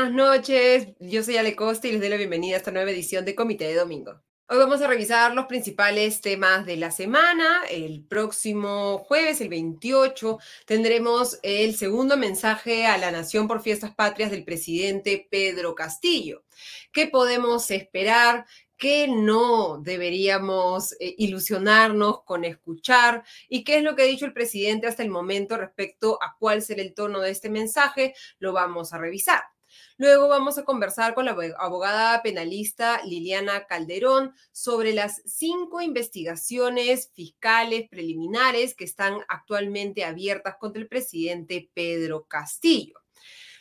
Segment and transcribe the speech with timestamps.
[0.00, 0.88] buenas noches.
[0.98, 3.66] Yo soy Ale Costa y les doy la bienvenida a esta nueva edición de Comité
[3.66, 4.22] de Domingo.
[4.48, 7.64] Hoy vamos a revisar los principales temas de la semana.
[7.68, 14.30] El próximo jueves, el 28, tendremos el segundo mensaje a la Nación por Fiestas Patrias
[14.30, 16.44] del presidente Pedro Castillo.
[16.92, 18.46] ¿Qué podemos esperar?
[18.78, 24.32] qué no deberíamos eh, ilusionarnos con escuchar y qué es lo que ha dicho el
[24.32, 28.94] presidente hasta el momento respecto a cuál será el tono de este mensaje, lo vamos
[28.94, 29.42] a revisar.
[29.96, 37.88] Luego vamos a conversar con la abogada penalista Liliana Calderón sobre las cinco investigaciones fiscales
[37.88, 42.99] preliminares que están actualmente abiertas contra el presidente Pedro Castillo.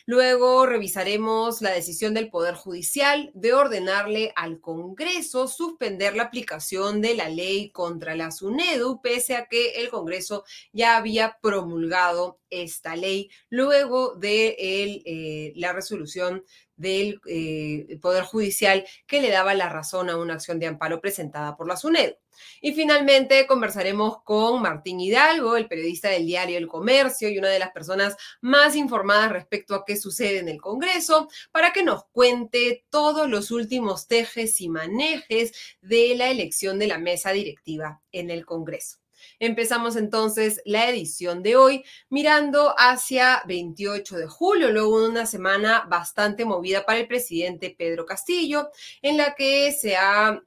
[0.09, 7.13] Luego revisaremos la decisión del Poder Judicial de ordenarle al Congreso suspender la aplicación de
[7.13, 13.29] la ley contra la SUNEDU, pese a que el Congreso ya había promulgado esta ley
[13.49, 16.43] luego de eh, la resolución
[16.79, 21.55] del eh, Poder Judicial que le daba la razón a una acción de amparo presentada
[21.55, 22.15] por la SUNEDU.
[22.61, 27.59] Y finalmente conversaremos con Martín Hidalgo, el periodista del diario El Comercio y una de
[27.59, 32.85] las personas más informadas respecto a qué sucede en el Congreso, para que nos cuente
[32.89, 38.45] todos los últimos tejes y manejes de la elección de la mesa directiva en el
[38.45, 38.99] Congreso.
[39.39, 45.85] Empezamos entonces la edición de hoy mirando hacia 28 de julio, luego de una semana
[45.89, 48.69] bastante movida para el presidente Pedro Castillo,
[49.01, 50.41] en la que se ha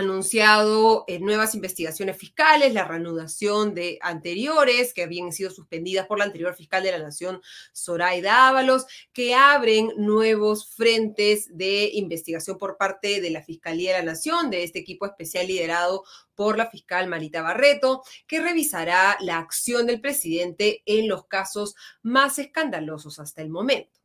[0.00, 6.24] anunciado eh, nuevas investigaciones fiscales, la reanudación de anteriores que habían sido suspendidas por la
[6.24, 7.40] anterior fiscal de la Nación,
[7.74, 14.12] Zoraida Ábalos, que abren nuevos frentes de investigación por parte de la Fiscalía de la
[14.12, 16.04] Nación, de este equipo especial liderado
[16.34, 22.38] por la fiscal Marita Barreto, que revisará la acción del presidente en los casos más
[22.38, 23.99] escandalosos hasta el momento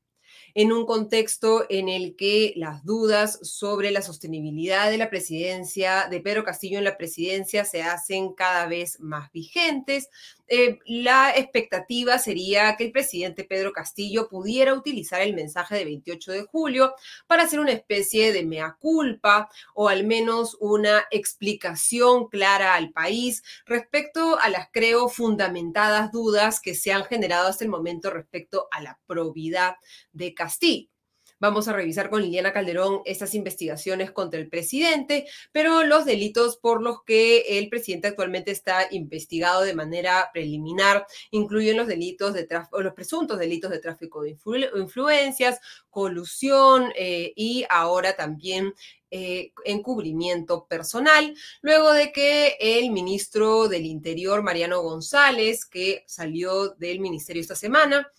[0.56, 6.22] en un contexto en el que las dudas sobre la sostenibilidad de la presidencia, de
[6.22, 10.10] Pedro Castillo en la presidencia, se hacen cada vez más vigentes.
[10.47, 16.31] Eh, la expectativa sería que el presidente Pedro Castillo pudiera utilizar el mensaje de 28
[16.31, 16.94] de julio
[17.25, 23.44] para hacer una especie de mea culpa o al menos una explicación clara al país
[23.66, 28.81] respecto a las, creo, fundamentadas dudas que se han generado hasta el momento respecto a
[28.81, 29.75] la probidad
[30.12, 30.94] de Castillo.
[31.38, 36.81] Vamos a revisar con Liliana Calderón estas investigaciones contra el presidente, pero los delitos por
[36.81, 42.47] los que el presidente actualmente está investigado de manera preliminar incluyen los delitos de
[42.79, 44.38] los presuntos delitos de tráfico de
[44.75, 45.59] influencias,
[45.90, 48.74] colusión eh, y ahora también
[49.12, 57.00] eh, encubrimiento personal, luego de que el ministro del Interior, Mariano González, que salió del
[57.00, 58.09] ministerio esta semana,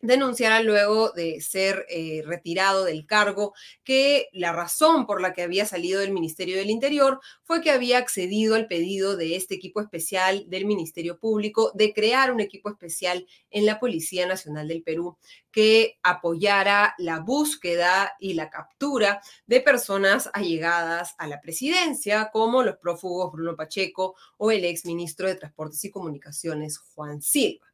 [0.00, 3.54] denunciara luego de ser eh, retirado del cargo
[3.84, 7.98] que la razón por la que había salido del Ministerio del Interior fue que había
[7.98, 13.26] accedido al pedido de este equipo especial del Ministerio Público de crear un equipo especial
[13.50, 15.18] en la Policía Nacional del Perú
[15.50, 22.76] que apoyara la búsqueda y la captura de personas allegadas a la presidencia, como los
[22.76, 27.67] prófugos Bruno Pacheco o el ex ministro de Transportes y Comunicaciones Juan Silva.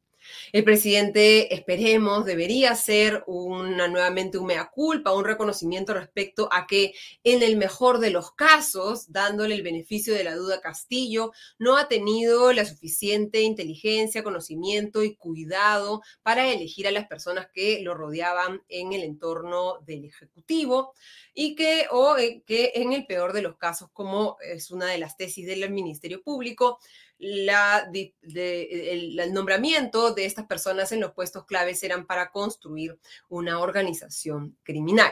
[0.51, 6.93] El presidente, esperemos, debería hacer una, nuevamente un mea culpa, un reconocimiento respecto a que
[7.23, 11.77] en el mejor de los casos, dándole el beneficio de la duda a Castillo, no
[11.77, 17.93] ha tenido la suficiente inteligencia, conocimiento y cuidado para elegir a las personas que lo
[17.93, 20.93] rodeaban en el entorno del Ejecutivo
[21.33, 24.97] y que, o eh, que en el peor de los casos, como es una de
[24.97, 26.79] las tesis del Ministerio Público,
[27.25, 32.99] la, el, nombramiento de estas personas en los puestos claves eran para construir
[33.29, 35.11] una organización criminal.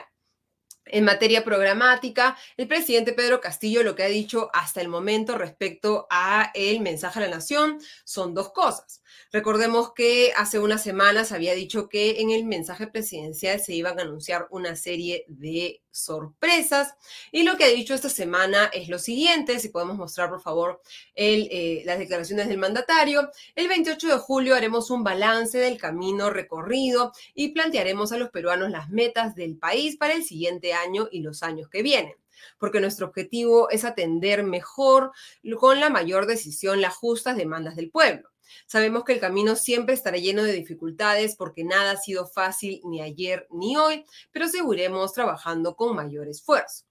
[0.85, 6.07] En materia programática, el presidente Pedro Castillo lo que ha dicho hasta el momento respecto
[6.09, 9.01] a el mensaje a la nación son dos cosas.
[9.31, 14.03] Recordemos que hace unas semanas había dicho que en el mensaje presidencial se iban a
[14.03, 16.95] anunciar una serie de sorpresas
[17.31, 20.81] y lo que ha dicho esta semana es lo siguiente, si podemos mostrar por favor
[21.15, 23.29] eh, las declaraciones del mandatario.
[23.55, 28.71] El 28 de julio haremos un balance del camino recorrido y plantearemos a los peruanos
[28.71, 32.15] las metas del país para el siguiente año y los años que vienen
[32.57, 35.11] porque nuestro objetivo es atender mejor,
[35.59, 38.32] con la mayor decisión, las justas demandas del pueblo.
[38.65, 43.01] Sabemos que el camino siempre estará lleno de dificultades porque nada ha sido fácil ni
[43.01, 46.85] ayer ni hoy, pero seguiremos trabajando con mayor esfuerzo.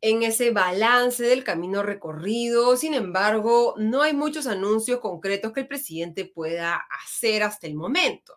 [0.00, 5.68] En ese balance del camino recorrido, sin embargo, no hay muchos anuncios concretos que el
[5.68, 8.35] presidente pueda hacer hasta el momento.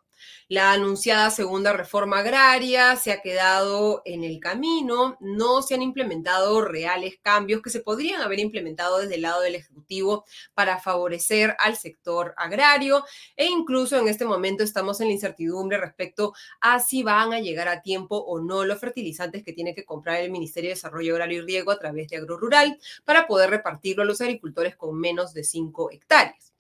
[0.52, 6.62] La anunciada segunda reforma agraria se ha quedado en el camino, no se han implementado
[6.62, 10.26] reales cambios que se podrían haber implementado desde el lado del Ejecutivo
[10.56, 13.06] para favorecer al sector agrario
[13.36, 17.68] e incluso en este momento estamos en la incertidumbre respecto a si van a llegar
[17.68, 21.44] a tiempo o no los fertilizantes que tiene que comprar el Ministerio de Desarrollo Agrario
[21.44, 25.44] y Riego a través de Agrorural para poder repartirlo a los agricultores con menos de
[25.44, 26.54] 5 hectáreas.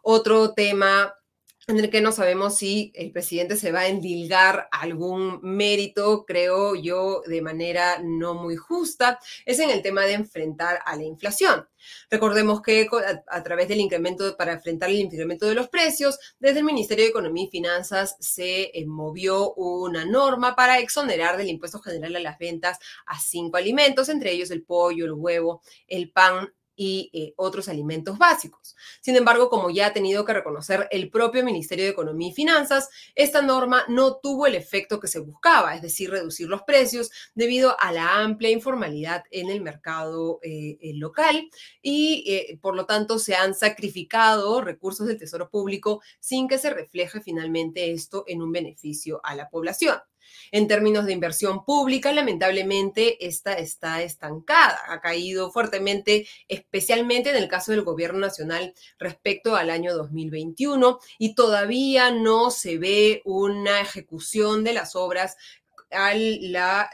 [0.00, 1.12] Otro tema
[1.68, 6.74] en el que no sabemos si el presidente se va a endilgar algún mérito, creo
[6.74, 11.68] yo, de manera no muy justa, es en el tema de enfrentar a la inflación.
[12.10, 12.88] Recordemos que
[13.28, 17.10] a, través del incremento, para enfrentar el incremento de los precios, desde el Ministerio de
[17.10, 22.38] Economía y Finanzas se eh, movió una norma para exonerar del impuesto general a las
[22.38, 27.68] ventas a cinco alimentos, entre ellos el pollo, el huevo, el pan y eh, otros
[27.68, 28.76] alimentos básicos.
[29.00, 32.88] Sin embargo, como ya ha tenido que reconocer el propio Ministerio de Economía y Finanzas,
[33.14, 37.76] esta norma no tuvo el efecto que se buscaba, es decir, reducir los precios debido
[37.80, 41.50] a la amplia informalidad en el mercado eh, eh, local
[41.82, 47.20] y por lo tanto se han sacrificado recursos del Tesoro Público sin que se refleje
[47.20, 49.98] finalmente esto en un beneficio a la población.
[50.50, 57.48] En términos de inversión pública, lamentablemente, esta está estancada, ha caído fuertemente, especialmente en el
[57.48, 64.64] caso del gobierno nacional respecto al año 2021 y todavía no se ve una ejecución
[64.64, 65.36] de las obras
[65.90, 66.90] a la,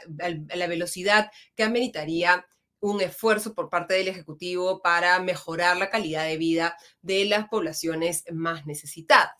[0.67, 2.45] velocidad que ameritaría
[2.81, 8.23] un esfuerzo por parte del Ejecutivo para mejorar la calidad de vida de las poblaciones
[8.31, 9.38] más necesitadas.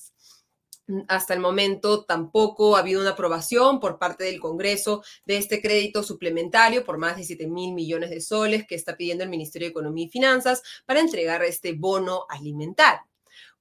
[1.08, 6.04] Hasta el momento tampoco ha habido una aprobación por parte del Congreso de este crédito
[6.04, 9.72] suplementario por más de 7 mil millones de soles que está pidiendo el Ministerio de
[9.72, 13.10] Economía y Finanzas para entregar este bono alimentario.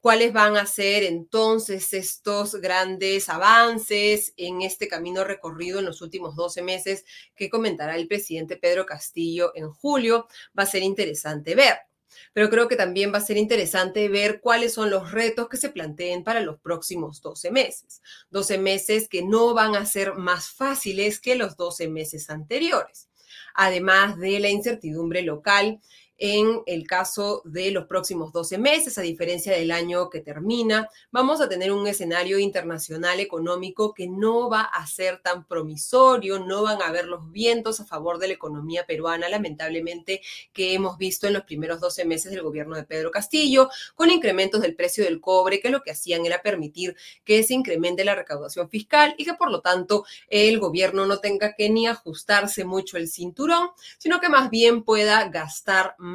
[0.00, 6.36] ¿Cuáles van a ser entonces estos grandes avances en este camino recorrido en los últimos
[6.36, 7.04] 12 meses
[7.34, 10.28] que comentará el presidente Pedro Castillo en julio?
[10.56, 11.88] Va a ser interesante ver
[12.32, 15.70] pero creo que también va a ser interesante ver cuáles son los retos que se
[15.70, 18.02] planteen para los próximos 12 meses.
[18.31, 23.08] 12 meses que no van a ser más fáciles que los 12 meses anteriores.
[23.55, 25.81] Además de la incertidumbre local
[26.19, 31.41] en el caso de los próximos 12 meses, a diferencia del año que termina, vamos
[31.41, 36.82] a tener un escenario internacional económico que no va a ser tan promisorio, no van
[36.82, 40.20] a haber los vientos a favor de la economía peruana, lamentablemente,
[40.53, 44.61] que hemos visto en los primeros 12 meses del gobierno de Pedro Castillo, con incrementos
[44.61, 48.69] del precio del cobre, que lo que hacían era permitir que se incremente la recaudación
[48.69, 53.09] fiscal y que por lo tanto el gobierno no tenga que ni ajustarse mucho el
[53.09, 56.07] cinturón, sino que más bien pueda gastar más,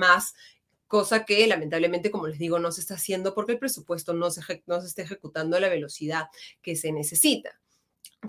[0.88, 4.42] cosa que lamentablemente, como les digo, no se está haciendo porque el presupuesto no se,
[4.68, 6.28] no se está ejecutando a la velocidad
[6.62, 7.60] que se necesita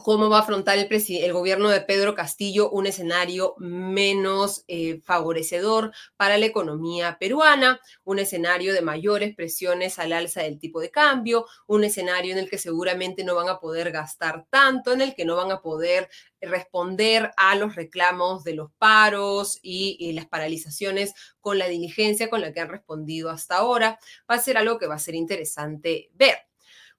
[0.02, 6.38] cómo va a afrontar el, gobierno de Pedro Castillo un escenario menos eh, favorecedor para
[6.38, 11.84] la economía peruana, un escenario de mayores presiones al alza del tipo de cambio, un
[11.84, 15.36] escenario en el que seguramente no van a poder gastar tanto, en el que no
[15.36, 16.08] van a poder
[16.40, 22.40] responder a los reclamos de los paros y, y las paralizaciones con la diligencia con
[22.40, 23.98] la que han respondido hasta ahora,
[24.30, 26.38] va a ser algo que va a ser interesante ver.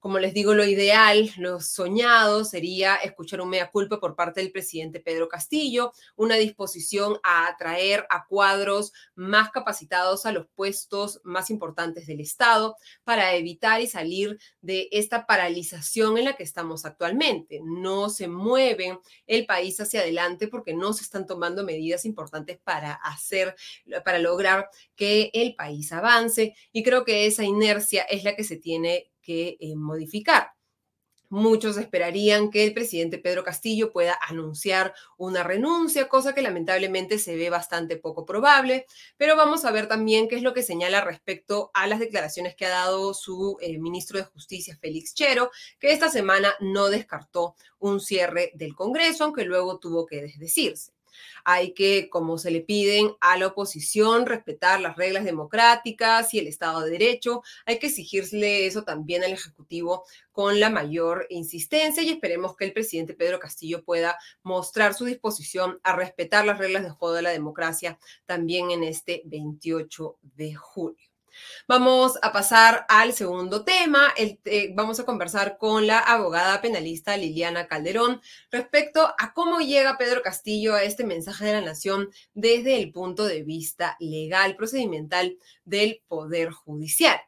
[0.06, 4.52] Como les digo, lo ideal, lo soñado sería escuchar un mea culpa por parte del
[4.52, 11.50] presidente Pedro Castillo, una disposición a atraer a cuadros más capacitados a los puestos más
[11.50, 17.58] importantes del Estado para evitar y salir de esta paralización en la que estamos actualmente.
[17.64, 22.92] No se mueve el país hacia adelante porque no se están tomando medidas importantes para
[22.92, 23.56] hacer,
[24.04, 26.54] para lograr que el país avance.
[26.70, 30.52] Y creo que esa inercia es la que se tiene que eh, modificar.
[31.28, 37.34] Muchos esperarían que el presidente Pedro Castillo pueda anunciar una renuncia, cosa que lamentablemente se
[37.34, 41.72] ve bastante poco probable, pero vamos a ver también qué es lo que señala respecto
[41.74, 46.10] a las declaraciones que ha dado su eh, ministro de Justicia, Félix Chero, que esta
[46.10, 50.95] semana no descartó un cierre del Congreso, aunque luego tuvo que desdecirse.
[51.44, 56.46] Hay que, como se le piden a la oposición, respetar las reglas democráticas y el
[56.46, 57.42] Estado de Derecho.
[57.64, 62.72] Hay que exigirle eso también al Ejecutivo con la mayor insistencia y esperemos que el
[62.72, 67.30] presidente Pedro Castillo pueda mostrar su disposición a respetar las reglas de juego de la
[67.30, 71.05] democracia también en este 28 de julio.
[71.68, 74.12] Vamos a pasar al segundo tema.
[74.16, 80.22] Eh, vamos a conversar con la abogada penalista Liliana Calderón respecto a cómo llega Pedro
[80.22, 86.02] Castillo a este mensaje de la nación desde el punto de vista legal, procedimental del
[86.08, 87.18] Poder Judicial.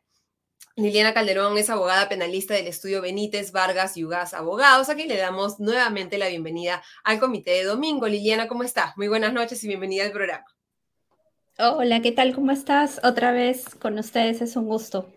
[0.79, 4.89] Liliana Calderón es abogada penalista del estudio Benítez, Vargas y Abogados.
[4.89, 8.07] Aquí le damos nuevamente la bienvenida al comité de domingo.
[8.07, 8.97] Liliana, ¿cómo estás?
[8.97, 10.58] Muy buenas noches y bienvenida al programa.
[11.61, 12.37] Hola, ¿qué tal?
[12.37, 13.01] ¿Cómo estás?
[13.03, 15.13] Otra vez con ustedes, es un gusto.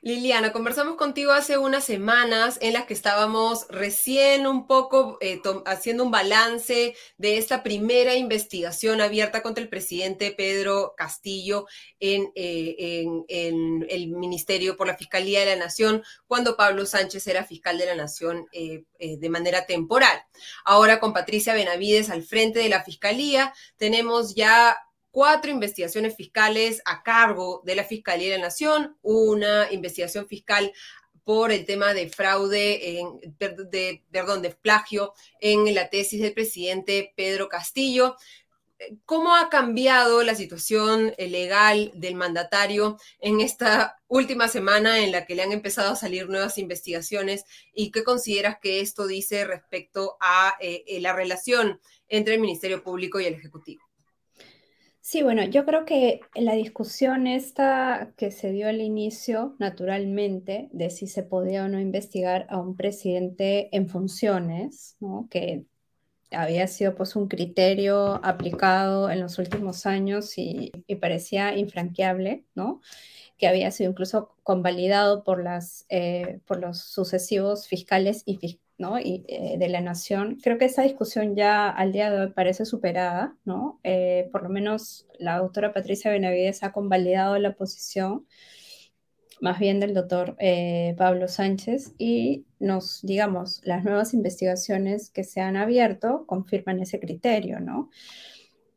[0.00, 6.04] Liliana, conversamos contigo hace unas semanas en las que estábamos recién un poco eh, haciendo
[6.04, 11.66] un balance de esta primera investigación abierta contra el presidente Pedro Castillo
[11.98, 17.44] en, eh, en, el Ministerio por la Fiscalía de la Nación, cuando Pablo Sánchez era
[17.44, 20.22] fiscal de la Nación eh, de manera temporal.
[20.64, 24.76] Ahora con Patricia Benavides al frente de la Fiscalía, tenemos ya
[25.12, 30.72] cuatro investigaciones fiscales a cargo de la Fiscalía de la Nación, una investigación fiscal
[31.22, 33.20] por el tema de fraude, en,
[33.70, 38.16] de, perdón, de plagio en la tesis del presidente Pedro Castillo.
[39.04, 45.36] ¿Cómo ha cambiado la situación legal del mandatario en esta última semana en la que
[45.36, 47.44] le han empezado a salir nuevas investigaciones?
[47.72, 53.20] ¿Y qué consideras que esto dice respecto a eh, la relación entre el Ministerio Público
[53.20, 53.81] y el Ejecutivo?
[55.04, 60.90] Sí, bueno, yo creo que la discusión esta que se dio al inicio, naturalmente, de
[60.90, 65.26] si se podía o no investigar a un presidente en funciones, ¿no?
[65.28, 65.66] que
[66.30, 72.80] había sido pues un criterio aplicado en los últimos años y, parecía infranqueable, ¿no?
[73.38, 78.60] que había sido incluso convalidado por, las, eh, por los sucesivos fiscales y,
[79.02, 80.38] y, eh, de la nación.
[80.42, 83.80] Creo que esa discusión ya al día de hoy parece superada, ¿no?
[83.84, 88.26] Eh, por lo menos la doctora Patricia Benavides ha convalidado la posición
[89.40, 95.40] más bien del doctor eh, Pablo Sánchez y nos, digamos, las nuevas investigaciones que se
[95.40, 97.90] han abierto confirman ese criterio, ¿no?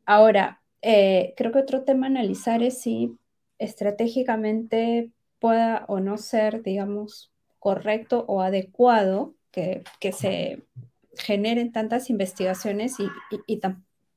[0.04, 3.16] Ahora, creo que otro tema a analizar es si
[3.58, 5.10] estratégicamente
[5.40, 9.35] pueda o no ser, digamos, correcto o adecuado
[10.00, 10.62] que, se
[11.16, 13.60] generen tantas investigaciones y,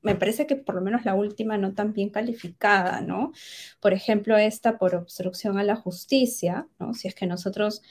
[0.02, 3.34] me parece que por lo menos la última no tan bien calificada, ¿no?
[3.82, 6.94] Por ejemplo, esta por obstrucción a la justicia, ¿no?
[6.94, 7.82] Si es que nosotros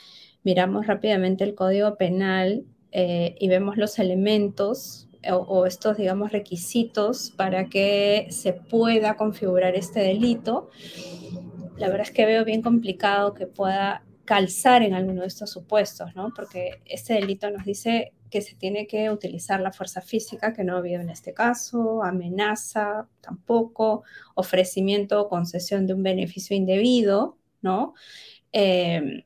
[0.43, 7.31] miramos rápidamente el Código Penal eh, y vemos los elementos o, o, estos, digamos, requisitos
[7.37, 10.71] para que se pueda configurar este delito,
[11.77, 16.15] la verdad es que veo bien complicado que pueda calzar en alguno de estos supuestos,
[16.15, 16.35] ¿no?
[16.37, 20.75] Porque este delito nos dice que se tiene que utilizar la fuerza física, que no
[20.75, 24.03] ha habido en este caso, amenaza tampoco,
[24.35, 27.95] ofrecimiento o concesión de un beneficio indebido, ¿no?
[28.53, 29.25] Em,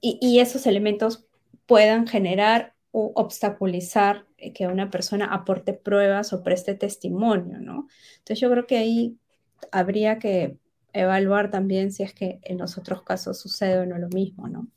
[0.00, 1.26] y, esos elementos
[1.66, 7.88] puedan generar o obstaculizar que una persona aporte pruebas o preste testimonio, ¿no?
[8.18, 9.18] Entonces yo creo que ahí
[9.72, 10.58] habría que
[10.94, 14.68] evaluar también si es que en los otros casos sucede o no lo mismo, ¿no?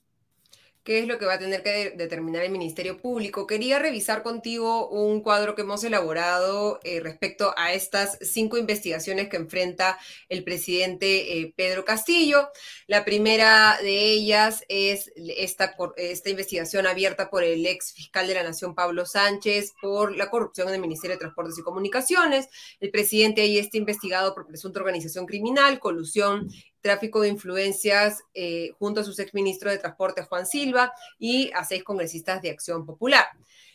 [0.88, 3.46] Qué es lo que va a tener que determinar el Ministerio Público.
[3.46, 9.36] Quería revisar contigo un cuadro que hemos elaborado eh, respecto a estas cinco investigaciones que
[9.36, 12.52] enfrenta el presidente eh, Pedro Castillo.
[12.88, 18.44] La primera de ellas es esta, esta investigación abierta por el ex fiscal de la
[18.44, 22.48] Nación, Pablo Sánchez, por la corrupción en el Ministerio de Transportes y Comunicaciones.
[22.80, 26.48] El presidente ahí está investigado por presunta organización criminal, colusión
[26.88, 31.84] tráfico de influencias eh, junto a su exministro de Transporte, Juan Silva, y a seis
[31.84, 33.26] congresistas de Acción Popular.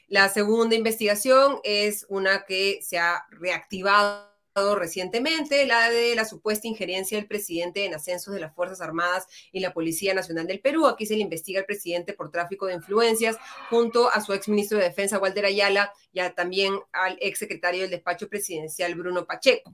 [0.08, 7.16] La segunda investigación es una que se ha reactivado recientemente, la de la supuesta injerencia
[7.16, 10.86] del presidente en ascensos de las Fuerzas Armadas y la Policía Nacional del Perú.
[10.86, 13.36] Aquí se le investiga al presidente por tráfico de influencias
[13.70, 18.94] junto a su exministro de Defensa, Walter Ayala, y también al exsecretario del despacho presidencial,
[18.94, 19.72] Bruno Pacheco.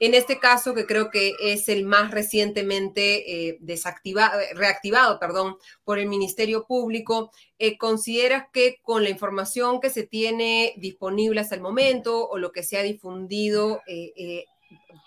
[0.00, 5.98] En este caso, que creo que es el más recientemente eh, desactivado, reactivado perdón, por
[5.98, 11.60] el Ministerio Público, eh, ¿consideras que con la información que se tiene disponible hasta el
[11.60, 14.44] momento o lo que se ha difundido, eh,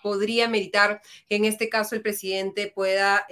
[0.02, 3.28] podría meditar que en este caso el presidente pueda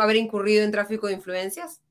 [0.00, 1.82] haber incurrido en tráfico de influencias?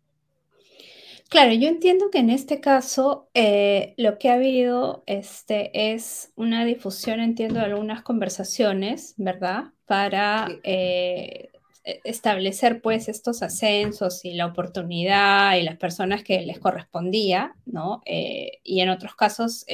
[1.32, 6.66] Claro, yo entiendo que en este caso eh, lo que ha habido este, es una
[6.66, 9.72] difusión, entiendo, de algunas conversaciones, ¿verdad?
[9.86, 11.52] Para eh,
[11.84, 18.02] establecer pues estos ascensos y la oportunidad y las personas que les correspondía, ¿no?
[18.06, 19.66] Eh, y en otros casos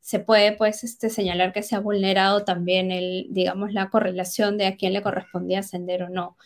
[0.00, 4.66] se puede pues este, señalar que se ha vulnerado también el, digamos, la correlación de
[4.66, 6.36] a quién le correspondía ascender o no.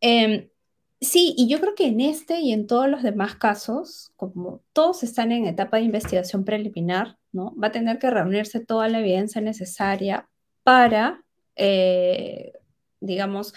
[0.00, 0.48] Em,
[1.02, 5.02] Sí, y yo creo que en este y en todos los demás casos, como todos
[5.02, 7.52] están en etapa de investigación preliminar, ¿no?
[7.56, 10.28] Va a tener que reunirse toda la evidencia necesaria
[10.62, 11.24] para,
[11.56, 12.52] eh,
[13.02, 13.54] digamos,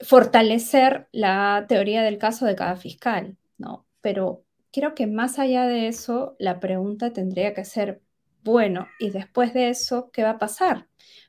[0.00, 3.86] fortalecer la teoría del caso de cada fiscal, ¿no?
[4.00, 8.00] Pero creo que más allá de eso, la pregunta tendría que ser,
[8.42, 10.88] bueno, y después de eso, ¿qué va a pasar?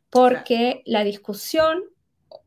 [0.09, 1.83] Porque la discusión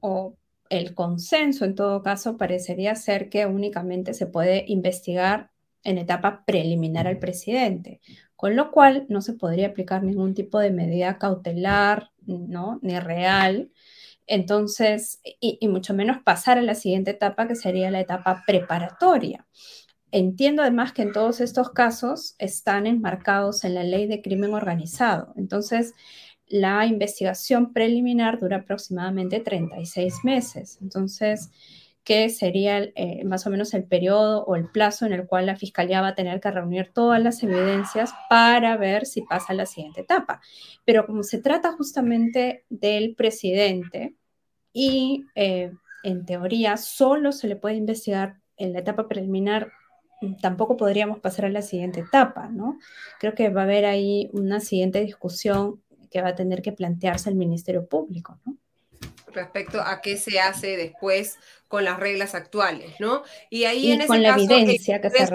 [0.00, 0.37] o
[0.69, 5.50] el consenso en todo caso parecería ser que únicamente se puede investigar
[5.85, 8.00] en etapa preliminar al presidente,
[8.35, 12.81] con lo cual no se podría aplicar ningún tipo de medida cautelar, ¿no?
[12.83, 13.71] Ni real.
[14.26, 19.47] Entonces, y, mucho menos pasar a la siguiente etapa, que sería la etapa preparatoria.
[20.12, 25.33] Entiendo además que en todos estos casos están enmarcados en la ley de crimen organizado.
[25.37, 25.95] Entonces,
[26.47, 30.78] la investigación preliminar dura aproximadamente 36 meses.
[30.80, 31.50] Entonces,
[32.07, 35.57] ¿qué sería eh, más o menos el periodo o el plazo en el cual la
[35.57, 39.67] fiscalía va a tener que reunir todas las evidencias para ver si pasa a la
[39.67, 40.41] siguiente etapa.
[40.85, 44.15] Pero como se trata justamente del presidente
[44.73, 45.73] y eh,
[46.05, 49.73] en teoría solo se le puede investigar en la etapa preliminar
[50.41, 52.79] tampoco podríamos pasar a la siguiente etapa, ¿no?
[53.19, 57.29] Creo que va a haber ahí una siguiente discusión que va a tener que plantearse
[57.29, 58.57] el Ministerio Público, ¿no?
[59.37, 61.37] Respecto a qué se hace después
[61.69, 63.23] con las reglas actuales, ¿no?
[63.50, 65.28] Y ahí en con la evidencia que se.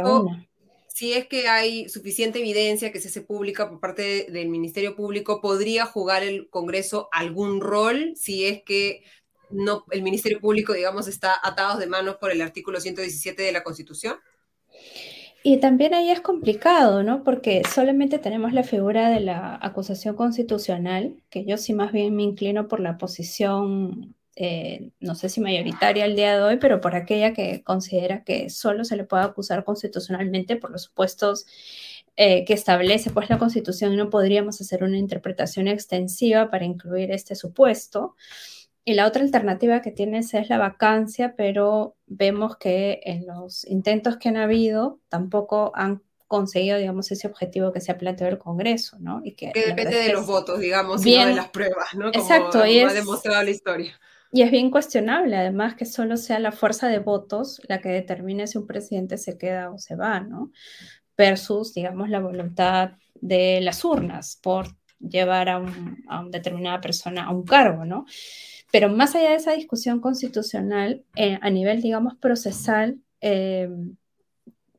[0.88, 5.40] Si es que hay suficiente evidencia que se hace pública por parte del Ministerio Público,
[5.40, 9.04] ¿podría jugar el Congreso algún rol si es que
[9.50, 13.64] no, el Ministerio Público, digamos, está atado de manos por el artículo 117 de la
[13.64, 14.18] Constitución?
[15.44, 17.24] Y también ahí es complicado, ¿no?
[17.24, 22.24] Porque solamente tenemos la figura de la acusación constitucional, que yo sí más bien me
[22.24, 26.96] inclino por la posición, eh, no sé si mayoritaria al día de hoy, pero por
[26.96, 31.48] aquella que considera que solo se le puede acusar constitucionalmente por los supuestos
[32.18, 37.10] eh, que establece pues la Constitución y no podríamos hacer una interpretación extensiva para incluir
[37.12, 38.16] este supuesto.
[38.84, 44.18] Y la otra alternativa que tienes es la vacancia, pero vemos que en los intentos
[44.18, 48.98] que han habido tampoco han conseguido, digamos, ese objetivo que se ha planteado el Congreso,
[49.00, 49.22] ¿no?
[49.24, 52.12] Y que, depende de los votos, digamos, y no de las pruebas, ¿no?
[52.12, 54.00] Como, exacto, y ha demostrado la historia.
[54.32, 58.48] Y es bien cuestionable, además, que solo sea la fuerza de votos la que determine
[58.48, 60.52] si un presidente se queda o se va, ¿no?
[61.18, 64.68] Versus, digamos, la voluntad de las urnas por
[65.00, 68.06] llevar a, un, a una determinada persona a un cargo, ¿no?
[68.72, 73.70] Pero más allá de esa discusión constitucional, eh, a nivel, digamos, procesal, eh,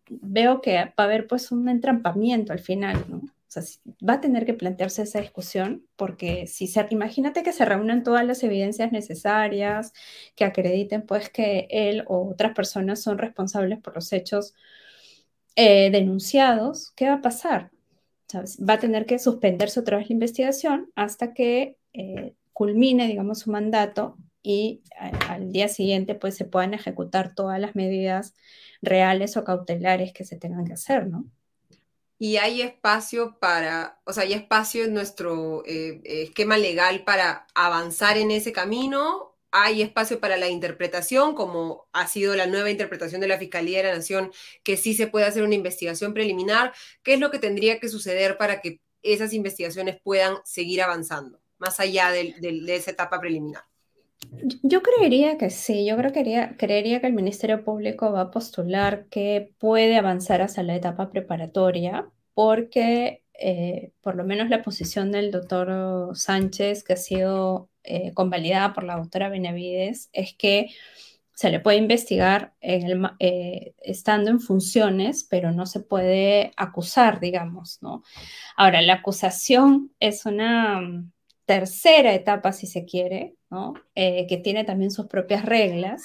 [0.08, 3.18] veo que va a haber pues un entrampamiento al final, ¿no?
[3.18, 3.62] O sea,
[4.08, 8.24] va a tener que plantearse esa discusión porque si se, imagínate que se reúnen todas
[8.24, 9.92] las evidencias necesarias
[10.36, 14.54] que acrediten pues que él o otras personas son responsables por los hechos
[15.54, 17.70] eh, denunciados, ¿qué va a pasar?
[18.34, 21.76] Va a tener que suspenderse otra vez la investigación hasta que
[22.62, 24.84] culmine, digamos, su mandato y
[25.28, 28.34] al día siguiente pues se puedan ejecutar todas las medidas
[28.80, 31.24] reales o cautelares que se tengan que hacer, ¿no?
[32.20, 38.16] Y hay espacio para, o sea, hay espacio en nuestro eh, esquema legal para avanzar
[38.16, 39.36] en ese camino.
[39.50, 43.88] Hay espacio para la interpretación, como ha sido la nueva interpretación de la Fiscalía de
[43.88, 44.30] la Nación,
[44.62, 46.72] que sí se puede hacer una investigación preliminar.
[47.02, 51.41] ¿Qué es lo que tendría que suceder para que esas investigaciones puedan seguir avanzando?
[51.62, 52.34] Más allá de,
[52.68, 53.62] esa etapa preliminar?
[54.62, 59.06] Yo creería que sí, yo creo que creería que el Ministerio Público va a postular
[59.06, 65.30] que puede avanzar hasta la etapa preparatoria, porque eh, por lo menos la posición del
[65.30, 70.68] doctor Sánchez, que ha sido eh, convalidada por la doctora Benavides, es que
[71.34, 78.02] se le puede investigar eh, estando en funciones, pero no se puede acusar, digamos, ¿no?
[78.56, 80.80] Ahora, la acusación es una
[81.46, 83.34] tercera etapa, si se quiere,
[83.94, 86.02] eh, que tiene también sus propias reglas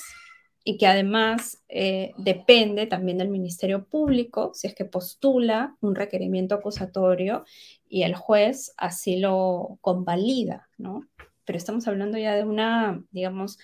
[0.63, 6.55] y que además eh, depende también del Ministerio Público, si es que postula un requerimiento
[6.55, 7.45] acusatorio
[7.87, 11.07] y el juez así lo convalida, ¿no?
[11.45, 13.57] Pero estamos hablando ya de una, digamos,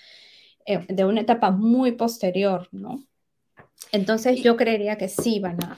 [0.66, 3.04] eh, de una etapa muy posterior, ¿no?
[3.92, 5.78] Entonces yo creería que sí van a,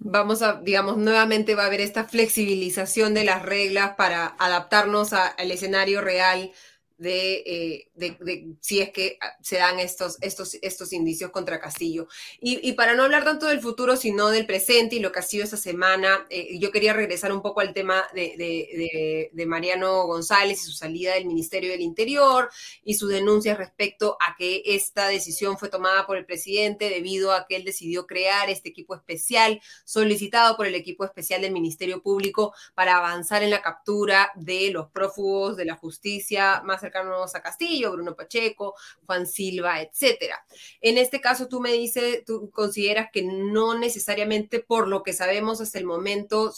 [0.00, 5.50] vamos a, digamos, nuevamente va a haber esta flexibilización de las reglas para adaptarnos al
[5.50, 6.52] escenario real
[7.00, 12.08] eh, de, si es que ah, se dan estos, estos, estos indicios contra Castillo.
[12.40, 15.44] Y, para no hablar tanto del futuro, sino del presente y lo que ha sido
[15.44, 20.64] esta semana, eh, yo quería regresar un poco al tema de, de, Mariano González y
[20.64, 22.50] su salida del Ministerio del Interior
[22.84, 27.46] y sus denuncias respecto a que esta decisión fue tomada por el presidente debido a
[27.46, 32.54] que él decidió crear este equipo especial solicitado por el equipo especial del Ministerio Público
[32.74, 37.92] para avanzar en la captura de los prófugos de la justicia más cercanos a Castillo,
[37.92, 38.74] Bruno Pacheco,
[39.06, 40.44] Juan Silva, etcétera.
[40.80, 45.60] En este caso, tú me dices, tú consideras que no necesariamente por lo que sabemos
[45.60, 46.52] hasta el momento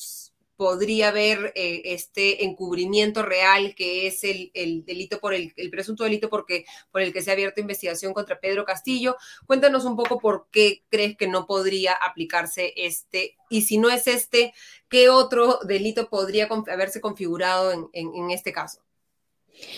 [0.60, 4.52] podría haber eh, este encubrimiento real que es el,
[4.84, 8.66] delito por el, presunto delito porque, por el que se ha abierto investigación contra Pedro
[8.66, 9.16] Castillo.
[9.46, 14.06] Cuéntanos un poco por qué crees que no podría aplicarse este y si no es
[14.06, 14.52] este,
[14.90, 18.82] ¿qué otro delito podría haberse configurado en este caso?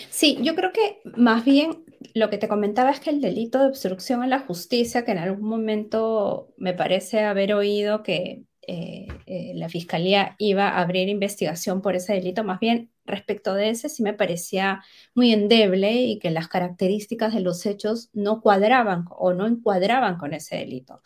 [0.09, 3.67] Sí, yo creo que más bien lo que te comentaba es que el delito de
[3.67, 9.51] obstrucción a la justicia, que en algún momento me parece haber oído que eh, eh,
[9.55, 14.03] la fiscalía iba a abrir investigación por ese delito, más bien respecto de ese sí
[14.03, 14.81] me parecía
[15.13, 20.33] muy endeble y que las características de los hechos no cuadraban o no encuadraban con
[20.33, 21.01] ese delito.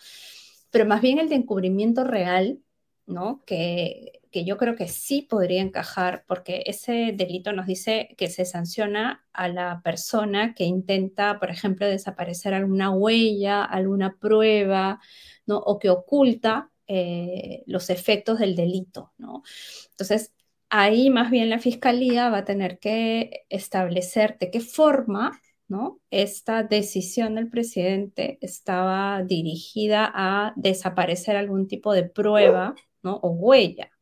[0.69, 2.59] Pero más bien el de encubrimiento real,
[3.07, 3.43] ¿no?
[3.45, 8.45] Que, que yo creo que sí podría encajar, porque ese delito nos dice que se
[8.45, 14.99] sanciona a la persona que intenta, por ejemplo, desaparecer alguna huella, alguna prueba,
[15.47, 15.57] ¿no?
[15.57, 19.41] O que oculta eh, los efectos del delito, ¿no?
[19.89, 20.33] Entonces,
[20.69, 25.99] ahí más bien la fiscalía va a tener que establecer de qué forma, ¿no?
[26.11, 33.15] Esta decisión del presidente estaba dirigida a desaparecer algún tipo de prueba, ¿no?
[33.23, 33.96] O huella.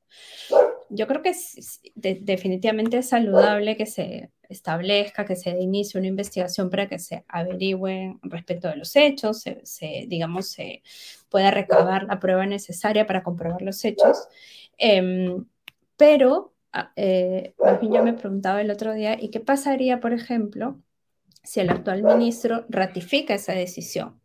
[0.89, 1.33] Yo creo que
[1.95, 8.19] definitivamente es saludable que se establezca, que se inicie una investigación para que se averigüen
[8.21, 10.83] respecto de los hechos, se, digamos, se
[11.29, 14.27] pueda recabar la prueba necesaria para comprobar los hechos.
[14.77, 15.45] Em,
[15.97, 20.79] pero, ah, eh, más yo me preguntaba el otro día, ¿y qué pasaría, por ejemplo,
[21.43, 24.19] si el actual ministro ratifica esa decisión?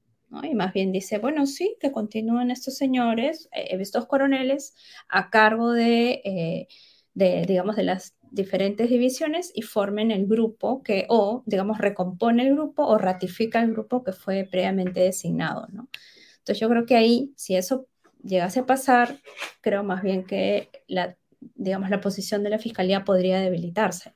[0.45, 4.75] Y más bien dice, bueno, sí, que continúen estos señores, eh, estos coroneles,
[5.09, 6.69] a cargo de, eh,
[7.15, 12.55] de, digamos, de las diferentes divisiones y formen el grupo que o, digamos, recompone el
[12.55, 15.67] grupo o ratifica el grupo que fue previamente designado.
[15.69, 17.89] Entonces yo creo que ahí, si eso
[18.23, 19.19] llegase a pasar,
[19.61, 24.15] creo más bien que la, digamos, la posición de la fiscalía podría debilitarse.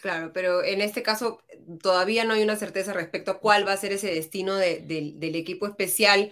[0.00, 1.42] Claro, pero en este caso
[1.82, 5.66] todavía no hay una certeza respecto a cuál va a ser ese destino del equipo
[5.66, 6.30] especial.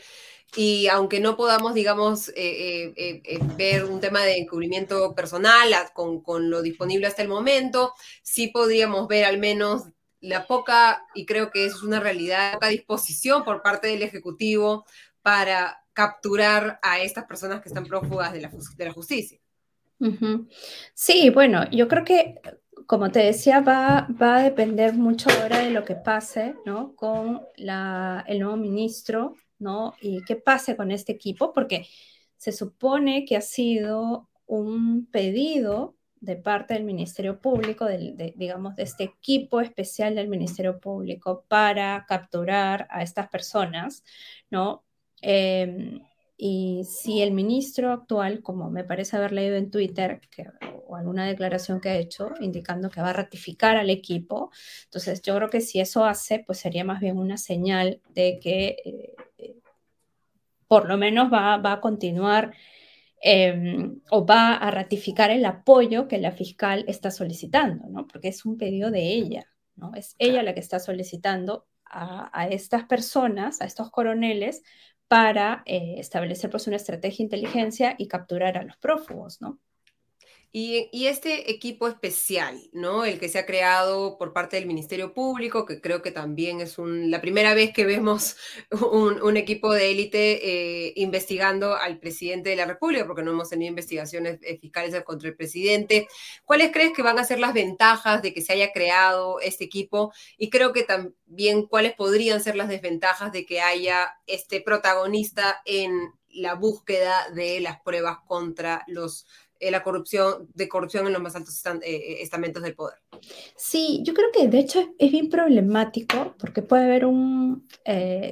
[0.55, 6.48] Y aunque no podamos, digamos, eh, eh, eh, ver un tema de encubrimiento personal con,
[6.48, 9.83] lo disponible hasta el momento, sí podríamos ver al menos
[10.20, 14.87] la poca, y creo que es una realidad, poca disposición por parte del Ejecutivo
[15.22, 18.40] para capturar a estas personas que están prófugas de
[18.87, 19.40] la justicia.
[20.94, 22.35] Sí, bueno, yo creo que,
[22.87, 26.94] como te decía, va, va a depender mucho ahora de lo que pase ¿no?
[26.94, 29.94] con el nuevo ministro ¿no?
[30.01, 31.87] Y qué pase con este equipo, porque
[32.37, 38.85] se supone que ha sido un pedido de parte del Ministerio Público, de, digamos, de
[38.85, 44.03] este equipo especial del Ministerio Público para capturar a estas personas,
[44.51, 44.85] ¿no?
[45.20, 46.01] Em,
[46.37, 50.20] y si el ministro actual, como me parece haber leído en Twitter,
[50.87, 54.51] o alguna declaración que ha hecho, indicando que va a ratificar al equipo,
[54.85, 58.77] entonces yo creo que si eso hace, pues sería más bien una señal de que
[58.85, 59.14] eh,
[60.68, 62.53] por lo menos va, a continuar
[63.20, 68.07] em, o va a ratificar el apoyo que la fiscal está solicitando, ¿no?
[68.07, 69.46] Porque es un pedido de ella,
[69.77, 69.94] ¿no?
[69.94, 74.62] Es ella la que está solicitando a, estas personas, a estos coroneles,
[75.09, 79.61] para eh, establecer pues una estrategia de inteligencia y capturar a los prófugos, ¿no?
[80.52, 83.04] Y, este equipo especial, ¿no?
[83.04, 86.76] El que se ha creado por parte del Ministerio Público, que creo que también es
[86.78, 88.37] la primera vez que vemos
[88.92, 93.68] un, equipo de élite eh, investigando al presidente de la República, porque no hemos tenido
[93.68, 96.09] investigaciones eh, fiscales contra el presidente.
[96.46, 100.12] ¿Cuáles crees que van a ser las ventajas de que se haya creado este equipo?
[100.38, 106.12] Y creo que también cuáles podrían ser las desventajas de que haya este protagonista en
[106.37, 109.26] la búsqueda de las pruebas contra los
[109.61, 112.99] la corrupción, de corrupción en los más altos eh, eh, estamentos del poder.
[113.57, 117.66] Sí, yo creo que de hecho es bien problemático porque puede haber un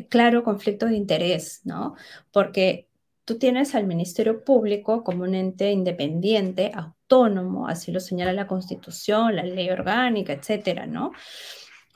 [0.08, 1.94] claro conflicto de interés, ¿no?
[2.32, 2.88] Porque
[3.24, 9.36] tú tienes al Ministerio Público como un ente independiente, autónomo, así lo señala la Constitución,
[9.36, 11.12] la ley orgánica, etcétera, ¿no?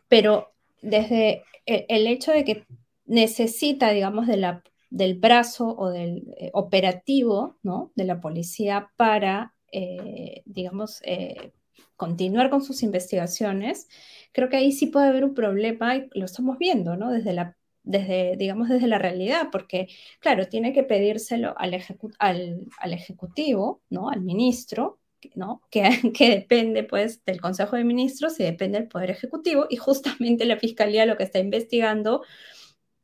[0.09, 2.67] Pero desde el hecho de que
[3.05, 7.93] necesita, digamos, de la del brazo o del eh, operativo ¿no?
[7.95, 11.53] de la policía para, eh, digamos, eh,
[11.97, 13.89] continuar con sus investigaciones,
[14.33, 17.11] creo que ahí sí puede haber un problema y lo estamos viendo, ¿no?
[17.11, 19.89] Desde la desde, digamos, desde la realidad, porque,
[20.21, 21.75] claro, tiene que pedírselo al,
[22.19, 24.11] al, al Ejecutivo, ¿no?
[24.11, 24.99] Al ministro,
[25.35, 25.63] ¿no?
[25.71, 25.83] Que,
[26.15, 30.59] que, depende pues del Consejo de Ministros y depende del Poder Ejecutivo y justamente la
[30.59, 32.23] Fiscalía lo que está investigando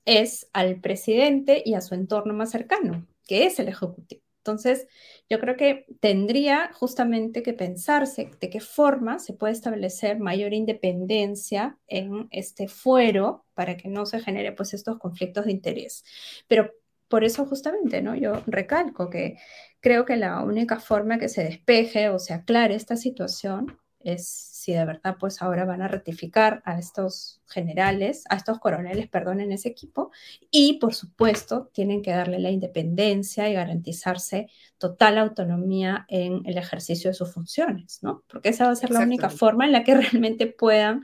[0.04, 4.22] es al presidente y a su entorno más cercano, que es el Ejecutivo.
[4.44, 4.86] Entonces,
[5.30, 11.78] yo creo que tendría justamente que pensarse de qué forma se puede establecer mayor independencia
[11.86, 16.04] en este fuero para que no se genere pues estos conflictos de interés.
[16.46, 16.72] Pero
[17.08, 18.14] por eso justamente, ¿no?
[18.16, 19.38] Yo recalco que
[19.80, 24.26] creo que la única forma que se despeje o se aclare esta situación es
[24.64, 29.40] si de verdad pues ahora van a ratificar a estos generales, a estos coroneles, perdón,
[29.40, 30.10] en ese equipo
[30.50, 34.48] y por supuesto tienen que darle la independencia y garantizarse
[34.78, 38.24] total autonomía en el ejercicio de sus funciones, ¿no?
[38.26, 41.02] Porque esa va a ser la única forma en la que realmente puedan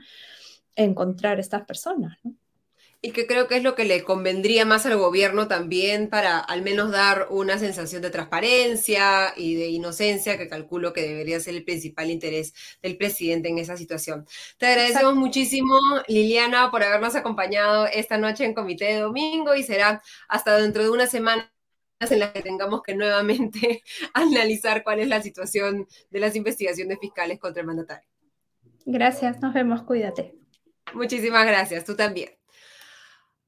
[0.75, 2.33] encontrar estas personas, ¿no?
[3.01, 6.61] Y que creo que es lo que le convendría más al gobierno también para al
[6.61, 11.63] menos dar una sensación de transparencia y de inocencia que calculo que debería ser el
[11.63, 14.27] principal interés del presidente en esa situación.
[14.57, 15.75] Te agradecemos muchísimo,
[16.07, 20.91] Liliana, por habernos acompañado esta noche en Comité de Domingo y será hasta dentro de
[20.91, 21.51] una semana
[21.99, 23.83] en las que tengamos que nuevamente
[24.13, 28.07] analizar cuál es la situación de las investigaciones fiscales contra el mandatario.
[28.85, 30.35] Gracias, nos vemos, cuídate.
[30.93, 32.40] Muchísimas gracias, tú también.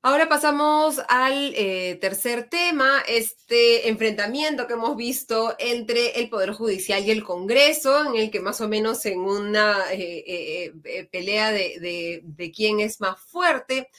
[0.05, 7.05] Ahora pasamos al eh, tercer tema, este enfrentamiento que hemos visto entre el Poder Judicial
[7.05, 12.21] y el Congreso, en el que más o menos en una eh, eh, pelea de,
[12.21, 13.89] de, quién es más fuerte,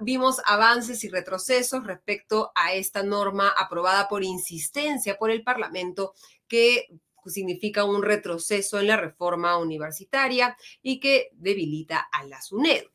[0.00, 6.12] vimos avances y retrocesos respecto a esta norma aprobada por insistencia por el Parlamento
[6.46, 6.88] que
[7.24, 12.91] significa un retroceso en la reforma universitaria y que debilita a la SUNED.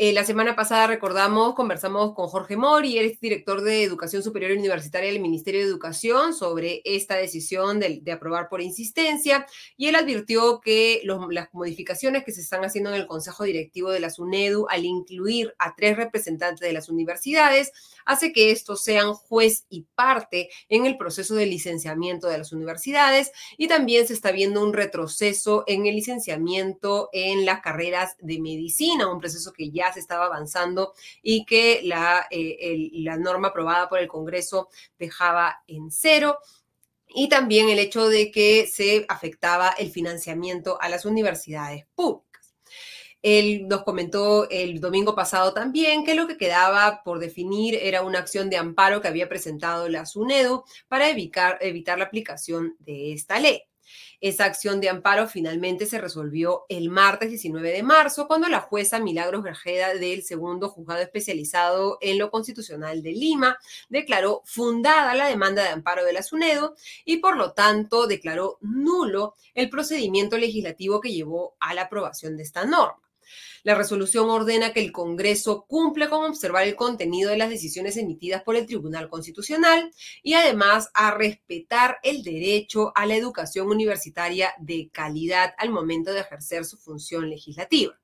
[0.00, 4.56] Eh, la semana pasada recordamos, conversamos con Jorge Mori, él es director de Educación Superior
[4.56, 9.44] Universitaria del Ministerio de Educación, sobre esta decisión de, aprobar por insistencia,
[9.76, 13.98] y él advirtió que las modificaciones que se están haciendo en el Consejo Directivo de
[13.98, 17.72] la SUNEDU al incluir a tres representantes de las universidades
[18.06, 23.32] hace que estos sean juez y parte en el proceso de licenciamiento de las universidades
[23.56, 29.12] y también se está viendo un retroceso en el licenciamiento en las carreras de medicina,
[29.12, 34.08] un proceso que ya estaba avanzando y que la, eh, la norma aprobada por el
[34.08, 36.38] Congreso dejaba en cero
[37.08, 42.28] y también el hecho de que se afectaba el financiamiento a las universidades públicas.
[43.22, 48.20] Él nos comentó el domingo pasado también que lo que quedaba por definir era una
[48.20, 53.40] acción de amparo que había presentado la SUNEDU para evitar, evitar la aplicación de esta
[53.40, 53.67] ley.
[54.20, 58.98] Esa acción de amparo finalmente se resolvió el martes 19 de marzo, cuando la jueza
[58.98, 65.62] Milagros Grajeda del segundo juzgado especializado en lo constitucional de Lima declaró fundada la demanda
[65.62, 71.12] de amparo de la SUNEDO y por lo tanto declaró nulo el procedimiento legislativo que
[71.12, 73.07] llevó a la aprobación de esta norma.
[73.62, 78.42] La resolución ordena que el Congreso cumpla con observar el contenido de las decisiones emitidas
[78.42, 79.92] por el Tribunal Constitucional
[80.22, 86.20] y además a respetar el derecho a la educación universitaria de calidad al momento de
[86.20, 87.98] ejercer su función legislativa.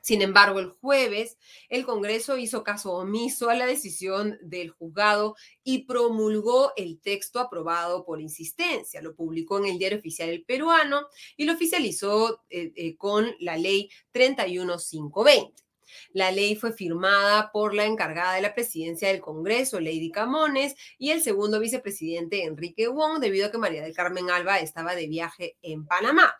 [0.00, 1.36] Sin embargo, el jueves
[1.68, 8.04] el Congreso hizo caso omiso a la decisión del juzgado y promulgó el texto aprobado
[8.04, 9.02] por insistencia.
[9.02, 13.56] Lo publicó en el diario oficial El Peruano y lo oficializó eh, eh, con la
[13.56, 15.68] ley 31520.
[16.12, 21.10] La ley fue firmada por la encargada de la presidencia del Congreso, Lady Camones, y
[21.10, 25.56] el segundo vicepresidente, Enrique Wong, debido a que María del Carmen Alba estaba de viaje
[25.62, 26.34] en Panamá.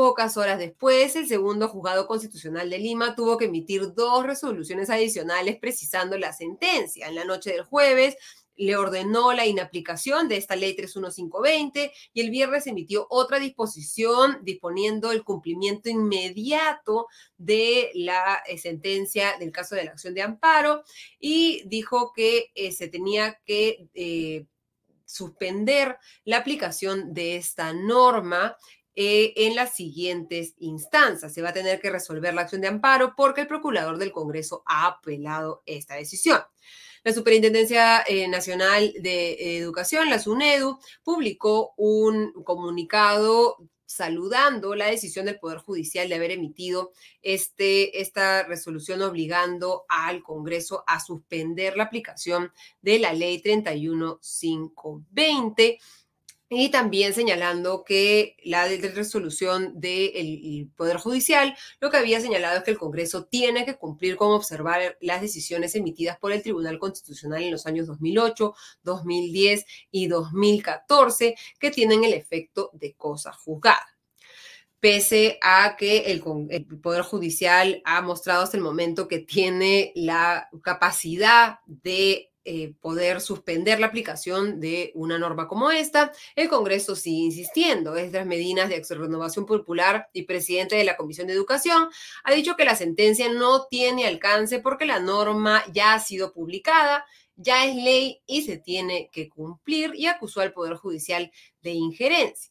[0.00, 5.58] Pocas horas después, el segundo juzgado constitucional de Lima tuvo que emitir dos resoluciones adicionales
[5.58, 7.06] precisando la sentencia.
[7.06, 8.16] En la noche del jueves
[8.56, 15.12] le ordenó la inaplicación de esta ley 31520 y el viernes emitió otra disposición disponiendo
[15.12, 20.82] el cumplimiento inmediato de la eh, sentencia del caso de la acción de amparo
[21.18, 24.46] y dijo que eh, se tenía que eh,
[25.04, 28.56] suspender la aplicación de esta norma
[28.96, 31.32] eh, en las siguientes instancias.
[31.32, 34.62] Se va a tener que resolver la acción de amparo porque el procurador del Congreso
[34.66, 36.40] ha apelado esta decisión.
[37.02, 43.56] La Superintendencia eh, Nacional de Educación, la SUNEDU, publicó un comunicado
[43.90, 50.84] saludando la decisión del Poder Judicial de haber emitido este, esta resolución obligando al Congreso
[50.86, 55.80] a suspender la aplicación de la ley 31520
[56.52, 62.72] y también señalando que la resolución del Poder Judicial lo que había señalado es que
[62.72, 67.52] el Congreso tiene que cumplir con observar las decisiones emitidas por el Tribunal Constitucional en
[67.52, 73.86] los años 2008, 2010 y 2014 que tienen el efecto de cosa juzgada.
[74.80, 80.48] Pese a que el, el, Poder Judicial ha mostrado hasta el momento que tiene la
[80.62, 87.24] capacidad de eh, poder suspender la aplicación de una norma como esta, el Congreso sigue
[87.24, 87.96] insistiendo.
[87.96, 91.88] Esdras Medinas, de Renovación Popular y presidente de la Comisión de Educación,
[92.24, 97.04] ha dicho que la sentencia no tiene alcance porque la norma ya ha sido publicada,
[97.36, 102.49] ya es ley y se tiene que cumplir y acusó al Poder Judicial de injerencia.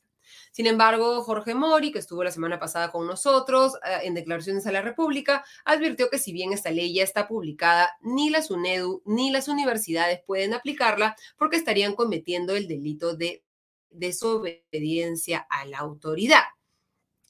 [0.59, 4.73] Sin embargo, Jorge Mori, que estuvo la semana pasada con nosotros eh, en declaraciones a
[4.73, 9.31] la República, advirtió que si bien esta ley ya está publicada, ni la SUNEDU ni
[9.31, 13.41] las universidades pueden aplicarla porque estarían cometiendo el delito de
[13.89, 16.43] desobediencia a la autoridad.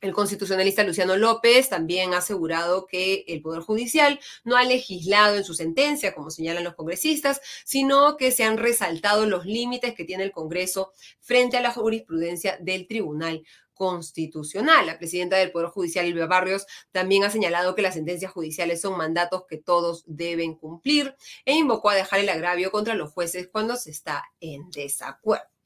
[0.01, 5.43] El constitucionalista Luciano López también ha asegurado que el Poder Judicial no ha legislado en
[5.43, 10.23] su sentencia, como señalan los congresistas, sino que se han resaltado los límites que tiene
[10.23, 14.85] el Congreso frente a la jurisprudencia del Tribunal Constitucional.
[14.85, 18.97] La presidenta del Poder Judicial, Elvia Barrios, también ha señalado que las sentencias judiciales son
[18.97, 23.75] mandatos que todos deben cumplir e invocó a dejar el agravio contra los jueces cuando
[23.75, 25.58] se está en desacuerdo.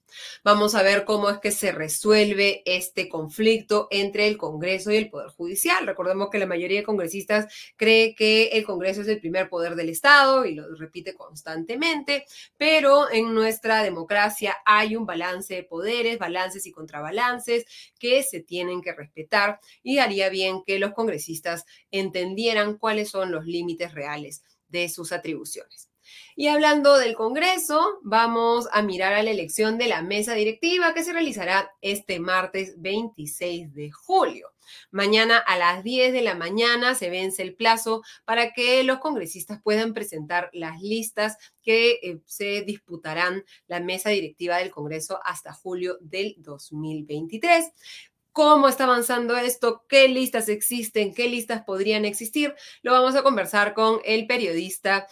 [0.43, 5.10] Vamos a ver cómo es que se resuelve este conflicto entre el Congreso y el
[5.10, 5.86] Poder Judicial.
[5.86, 9.89] Recordemos que la mayoría de congresistas cree que el Congreso es el primer poder del
[9.89, 12.26] Estado y lo repite constantemente,
[12.58, 17.65] pero en nuestra democracia hay un balance de poderes, balances y contrabalances
[17.99, 23.45] que se tienen que respetar y haría bien que los congresistas entendieran cuáles son los
[23.45, 25.92] límites reales de sus atribuciones.
[26.36, 31.04] Y hablando del Congreso, vamos a mirar a la elección de la mesa directiva que
[31.04, 34.54] se realizará este martes 26 de julio.
[34.91, 39.62] Mañana a las 10 de la mañana se vence el plazo para que los congresistas
[39.62, 45.97] puedan presentar las listas que eh, se disputarán la mesa directiva del Congreso hasta julio
[46.02, 47.71] del 2023
[48.34, 53.76] cómo está avanzando esto, qué listas existen, qué listas podrían existir, lo vamos a conversar
[53.76, 55.08] con el periodista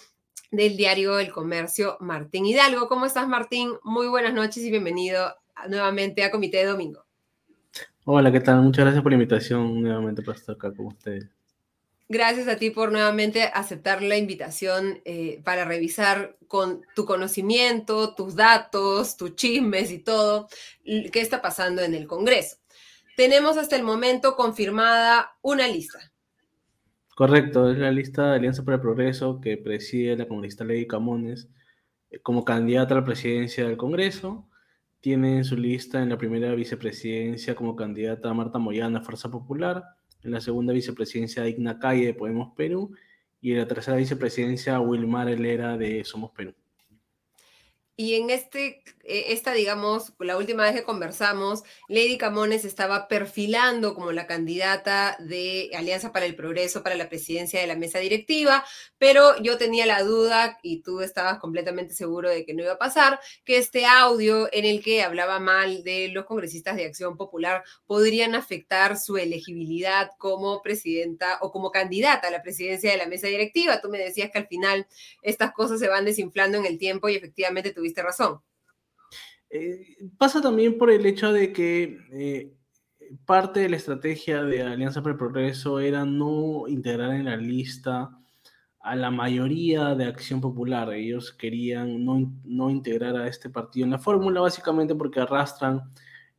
[0.52, 2.88] del diario El Comercio, Martín Hidalgo.
[2.88, 3.72] ¿Cómo estás, Martín?
[3.84, 5.34] Muy buenas noches y bienvenido
[5.70, 7.06] nuevamente a Comité de Domingo.
[8.04, 8.62] Hola, ¿qué tal?
[8.62, 11.28] Muchas gracias por la invitación nuevamente para estar acá con ustedes.
[12.10, 18.36] Gracias a ti por nuevamente aceptar la invitación eh, para revisar con tu conocimiento, tus
[18.36, 20.50] datos, tus chismes y todo,
[20.84, 22.58] qué está pasando en el Congreso.
[23.16, 26.11] Tenemos hasta el momento confirmada una lista.
[27.22, 31.52] Correcto, es la lista de Alianza para el Progreso que preside la congresista Lady Camones
[32.10, 34.50] eh, como candidata a la presidencia del Congreso.
[35.02, 39.84] Tiene en su lista en la primera vicepresidencia como candidata a Marta Moyana, Fuerza Popular,
[40.24, 42.96] en la segunda vicepresidencia a Igna Calle de Podemos Perú
[43.40, 46.56] y en la tercera vicepresidencia Wilmar Helera de Somos Perú.
[48.02, 53.94] Y en este, eh, esta, digamos, la última vez que conversamos, Lady Camones estaba perfilando
[53.94, 58.66] como la candidata de Alianza para el Progreso para la presidencia de la mesa directiva,
[58.98, 62.80] pero yo tenía la duda, y tú estabas completamente seguro de que no iba a
[62.80, 67.64] pasar, que este audio en el que hablaba mal de los congresistas de Acción Popular
[67.86, 73.28] podrían afectar su elegibilidad como presidenta o como candidata a la presidencia de la mesa
[73.28, 73.80] directiva.
[73.80, 74.88] Tú me decías que al final
[75.22, 78.40] estas cosas se van desinflando en el tiempo y efectivamente tuviste razón.
[79.50, 82.54] Eh, pasa también por el hecho de que eh,
[83.26, 88.18] parte de la estrategia de Alianza para el Progreso era no integrar en la lista
[88.80, 90.92] a la mayoría de Acción Popular.
[90.94, 95.82] Ellos querían no, no integrar a este partido en la fórmula, básicamente porque arrastran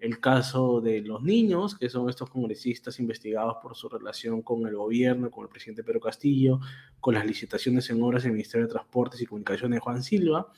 [0.03, 4.75] el caso de los niños, que son estos congresistas investigados por su relación con el
[4.75, 6.59] gobierno, con el presidente Pedro Castillo,
[6.99, 10.53] con las licitaciones en obras del Ministerio de Transportes y Comunicaciones de Juan Silva,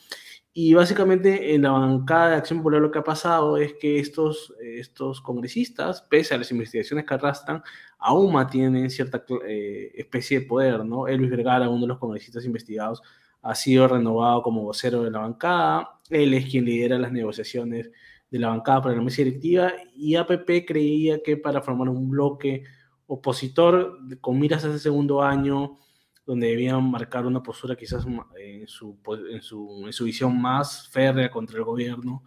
[0.56, 4.54] y básicamente en la bancada de Acción Popular lo que ha pasado es que estos,
[4.60, 7.60] estos congresistas, pese a las investigaciones que arrastran,
[7.98, 11.08] aún mantienen cierta eh, especie de poder, ¿no?
[11.08, 13.02] Elvis Vergara, uno de los congresistas investigados,
[13.42, 17.90] ha sido renovado como vocero de la bancada, él es quien lidera las negociaciones
[18.30, 22.62] de la bancada para la mesa directiva y APP creía que para formar un bloque
[23.08, 25.78] opositor con miras a ese segundo año
[26.26, 28.06] donde debían marcar una postura quizás
[28.38, 28.98] en su,
[29.30, 32.24] en su, en su visión más férrea contra el gobierno,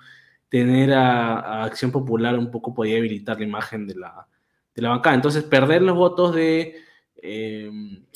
[0.49, 4.27] tener a, Acción Popular un poco podía debilitar la imagen de la,
[4.75, 5.15] de la bancada.
[5.15, 6.75] Entonces, perder los votos de,
[7.15, 7.71] eh,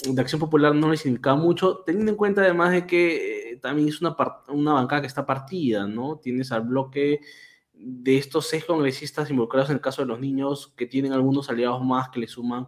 [0.06, 3.88] de Acción Popular no les significaba mucho, teniendo en cuenta además de que eh, también
[3.88, 4.16] es una,
[4.50, 6.18] una bancada que está partida, ¿no?
[6.18, 7.22] Tienes al bloque
[7.74, 11.84] de estos seis congresistas involucrados en el caso de los niños que tienen algunos aliados
[11.84, 12.68] más que le suman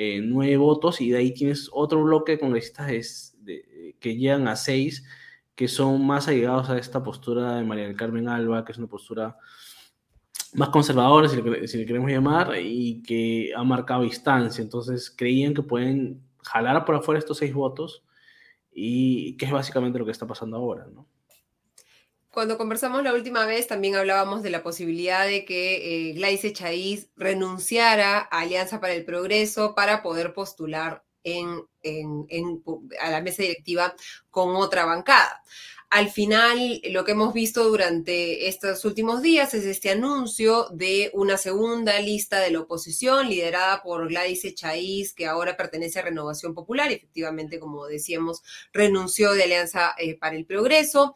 [0.00, 3.34] eh, nueve votos y de ahí tienes otro bloque de congresistas
[3.98, 5.04] que llegan a seis
[5.56, 8.86] que son más allegados a esta postura de María del Carmen Alba, que es una
[8.86, 9.36] postura
[10.54, 14.62] más conservadora, si le, queremos llamar, y que ha marcado distancia.
[14.62, 18.04] Entonces creían que pueden jalar por afuera estos seis votos
[18.72, 21.08] y que es básicamente lo que está pasando ahora, ¿no?
[22.38, 26.54] Cuando conversamos la última vez también hablábamos de la posibilidad de que eh, Glaice
[27.16, 31.64] renunciara a Alianza para el Progreso para poder postular en,
[33.00, 33.92] a la mesa directiva
[34.30, 35.42] con otra bancada.
[35.90, 41.38] Al final, lo que hemos visto durante estos últimos días es este anuncio de una
[41.38, 46.92] segunda lista de la oposición liderada por Gladys Echaíz, que ahora pertenece a Renovación Popular.
[46.92, 51.14] Efectivamente, como decíamos, renunció de Alianza eh, para el Progreso.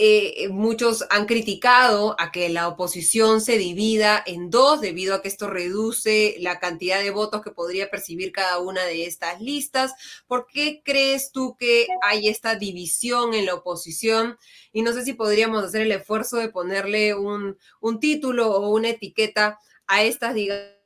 [0.00, 5.26] Eh, muchos han criticado a que la oposición se divida en dos debido a que
[5.26, 9.94] esto reduce la cantidad de votos que podría percibir cada una de estas listas.
[10.28, 14.38] ¿Por qué crees tú que hay esta división en la oposición?
[14.72, 18.90] Y no sé si podríamos hacer el esfuerzo de ponerle un, un título o una
[18.90, 20.78] etiqueta a estas, digamos,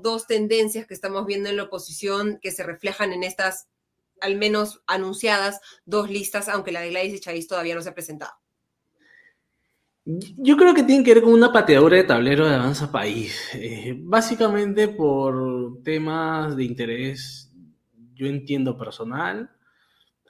[0.00, 3.66] dos tendencias que estamos viendo en la oposición que se reflejan en estas
[4.20, 7.94] al menos anunciadas dos listas, aunque la de Gladys y Chávez todavía no se ha
[7.94, 8.32] presentado.
[10.04, 13.50] Yo creo que tiene que ver con una pateadura de tablero de Avanza País.
[13.54, 17.52] Eh, básicamente por temas de interés,
[18.14, 19.50] yo entiendo personal.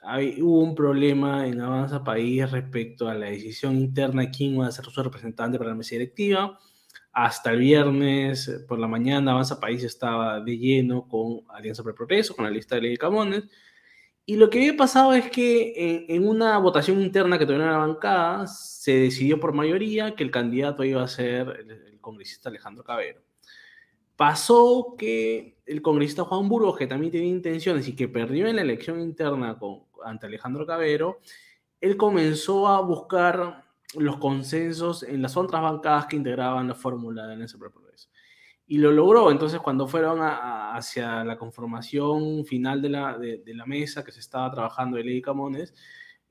[0.03, 4.71] Hay, hubo un problema en Avanza País respecto a la decisión interna quién va a
[4.71, 6.59] ser su representante para la mesa directiva.
[7.13, 11.97] Hasta el viernes por la mañana Avanza País estaba de lleno con Alianza para el
[11.97, 13.43] Progreso, con la lista de Ley de Camones
[14.25, 17.79] y lo que había pasado es que en, una votación interna que tuvieron en la
[17.79, 23.21] bancada, se decidió por mayoría que el candidato iba a ser el, congresista Alejandro Cabero.
[24.15, 28.61] Pasó que el congresista Juan Burgos, que también tenía intenciones y que perdió en la
[28.63, 31.19] elección interna con, ante Alejandro Cabero,
[31.79, 33.65] él comenzó a buscar
[33.95, 38.10] los consensos en las otras bancadas que integraban la fórmula de Alianza Progreso
[38.71, 39.31] y lo logró.
[39.31, 44.49] Entonces, cuando fueron hacia la conformación final de la, de, la, mesa que se estaba
[44.49, 45.73] trabajando de Ley Camones,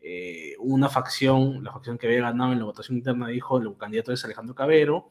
[0.01, 4.11] eh, una facción, la facción que había ganado en la votación interna, dijo el candidato
[4.11, 5.11] es Alejandro Cabero,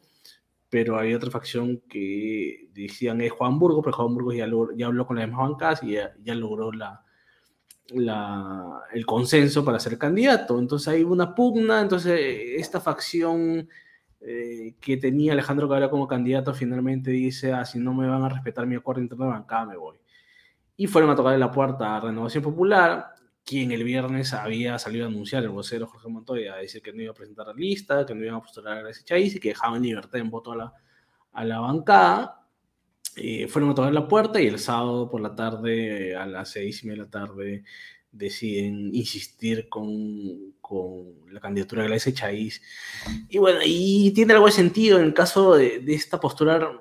[0.72, 5.06] pero había otra facción que decían es Juan Burgos, pero Juan Burgos ya, ya habló
[5.06, 7.06] con las demás bancas y ya, ya logró la,
[7.90, 10.58] la, el consenso para ser candidato.
[10.58, 12.20] Entonces hay una pugna, entonces
[12.58, 13.70] esta facción
[14.22, 18.30] eh, que tenía Alejandro Cabrera como candidato, finalmente dice, ah, si no me van a
[18.30, 19.98] respetar mi acuerdo interno de bancada, me voy.
[20.76, 23.14] Y fueron a tocarle la puerta a Renovación Popular,
[23.46, 27.02] quien el viernes había salido a anunciar, el vocero Jorge Montoya, a decir que no
[27.02, 29.50] iba a presentar la lista, que no iba a postular a Gracia Chávez y que
[29.50, 30.74] dejaban libertad en voto a la,
[31.34, 32.48] a la bancada.
[33.16, 36.84] Eh, fueron a tocar la puerta y el sábado por la tarde, a las seis
[36.84, 37.64] y media de la tarde,
[38.12, 42.62] deciden insistir con, con la candidatura de Gladys Chaís.
[43.28, 46.72] Y bueno, y tiene algo de sentido en el caso de, de esta postura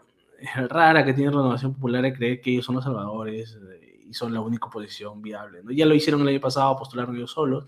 [0.69, 4.35] rara que tiene Renovación Popular de creer que ellos son los salvadores eh, y son
[4.35, 5.63] la única oposición viable.
[5.63, 5.71] ¿no?
[5.71, 7.65] Ya lo hicieron el año pasado, postularon ellos solos.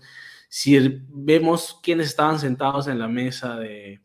[0.47, 0.77] Si
[1.09, 4.01] vemos quiénes estaban sentados en la mesa de,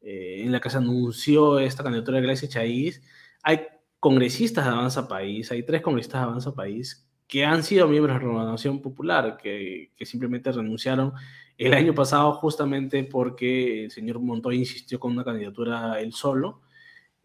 [0.00, 3.02] eh, en la que se anunció esta candidatura de Gladys Chaís,
[3.42, 3.66] hay
[4.00, 8.20] congresistas de Avanza País, hay tres congresistas de Avanza País que han sido miembros de
[8.20, 11.12] Renovación Popular, que, simplemente renunciaron
[11.56, 16.60] el año pasado justamente porque el señor Montoya insistió con una candidatura él solo,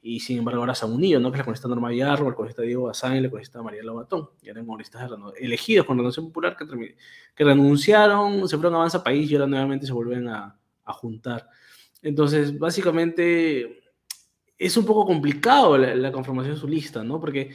[0.01, 1.31] y sin embargo ahora se han unido, ¿no?
[1.31, 4.49] Que la congresista Norma Villarro, el congresista Diego Bazán y la congresista María Lobatón, y
[4.49, 6.95] eran congresistas elegidos con Renovación Popular que,
[7.35, 11.47] que renunciaron, se fueron a Avanza País y ahora nuevamente se vuelven a, a juntar.
[12.01, 13.81] Entonces, básicamente,
[14.57, 17.19] es un poco complicado la, la conformación de su lista, ¿no?
[17.19, 17.51] Porque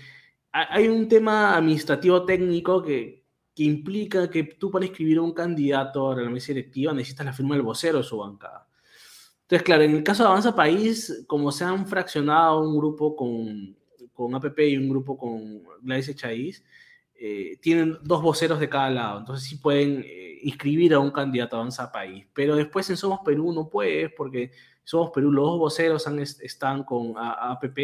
[0.57, 3.25] hay un tema administrativo técnico que,
[3.55, 7.33] que implica que tú para escribir a un candidato a la mesa directiva necesitas la
[7.33, 8.69] firma del vocero de su bancada.
[9.43, 13.77] Entonces, claro, en el caso de Avanza País, como se han fraccionado un grupo con,
[14.13, 16.65] con APP y un grupo con Gladys Echaíz,
[17.17, 21.57] eh, tienen dos voceros de cada lado, entonces sí pueden eh, inscribir a un candidato
[21.57, 24.53] a Avanza País, pero después en Somos Perú no puedes, porque
[24.85, 26.07] Somos Perú los dos voceros
[26.43, 27.79] están con APP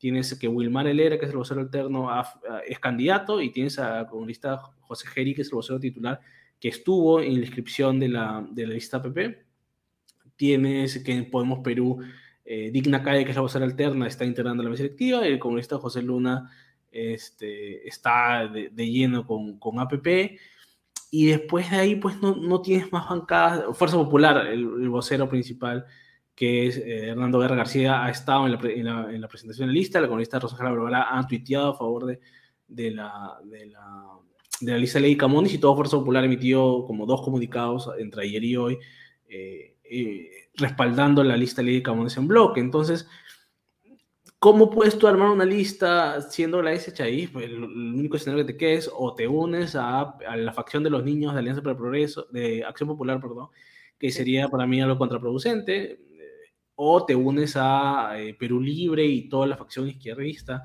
[0.00, 2.08] tienes que Wilmar Helera, que es el vocero alterno,
[2.66, 6.18] es candidato, y tienes a comunista José Geri, que es el vocero titular,
[6.58, 9.44] que estuvo en la inscripción de la, de la lista PP.
[10.36, 12.00] Tienes que en Podemos Perú,
[12.46, 15.38] eh, Digna Calle, que es la vocera alterna, está integrando la mesa directiva, y el
[15.38, 16.50] comunista José Luna
[16.90, 20.38] este, está de, lleno con, con, APP.
[21.10, 23.76] Y después de ahí, pues no, no tienes más bancadas.
[23.76, 25.84] Fuerza Popular, el, el vocero principal,
[26.40, 28.52] que es eh, Hernando Guerra García, ha estado en
[28.86, 32.06] la, en la, presentación de la lista, la congresista Rosangela Barbara ha tuiteado a favor
[32.06, 32.18] de,
[32.66, 34.06] de, la, de, la,
[34.62, 38.22] de la lista de ley Camones y todo Fuerza Popular emitió como dos comunicados entre
[38.22, 38.78] ayer y hoy
[39.28, 42.60] eh, eh, respaldando la lista de ley Camones en bloque.
[42.60, 43.06] Entonces,
[44.38, 47.26] ¿Cómo puedes tú armar una lista siendo la SHI?
[47.26, 50.82] Pues el, único escenario que te queda es o te unes a, a, la facción
[50.82, 53.48] de los niños de Alianza para el Progreso, de Acción Popular, perdón,
[53.98, 56.00] que sería para mí algo contraproducente,
[56.82, 60.62] o te unes a eh, Perú Libre y toda la facción izquierdista,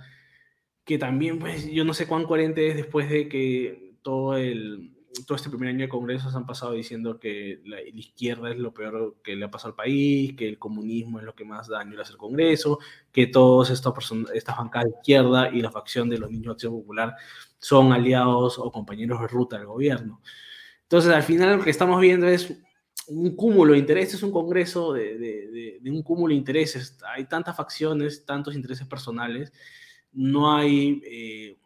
[0.86, 4.94] que también, pues, yo no sé cuán coherente es después de que todo el,
[5.28, 8.74] todo este primer año de Congreso se han pasado diciendo que la, izquierda es lo
[8.74, 11.98] peor que le ha pasado al país, que el comunismo es lo que más daño
[11.98, 12.80] le hace al Congreso,
[13.12, 13.94] que todas estas
[14.34, 17.16] estas bancadas de izquierda y la facción de los niños de Acción Popular
[17.60, 20.22] son aliados o compañeros de ruta del gobierno.
[20.84, 22.56] Entonces, al final lo que estamos viendo es
[23.08, 26.98] un cúmulo de intereses, un congreso de, de, de un cúmulo de intereses.
[27.16, 29.52] Hay tantas facciones, tantos intereses personales,
[30.12, 31.02] no hay...
[31.06, 31.58] Eh,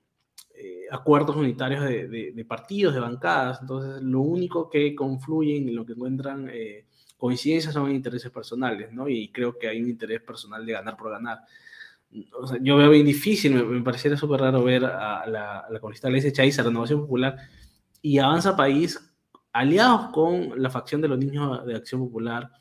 [0.61, 3.59] eh, acuerdos unitarios de, partidos, de bancadas.
[3.61, 6.85] Entonces, lo único que confluyen lo que encuentran eh,
[7.15, 9.07] coincidencias son intereses personales, ¿no?
[9.07, 11.39] Y creo que hay un interés personal de ganar por ganar.
[12.33, 15.79] O sea, yo veo bien difícil, me, pareciera súper raro ver a la, a la
[15.79, 17.37] comunista a Renovación Popular
[18.01, 18.99] y Avanza País
[19.53, 22.51] aliados con la facción de los niños de Acción Popular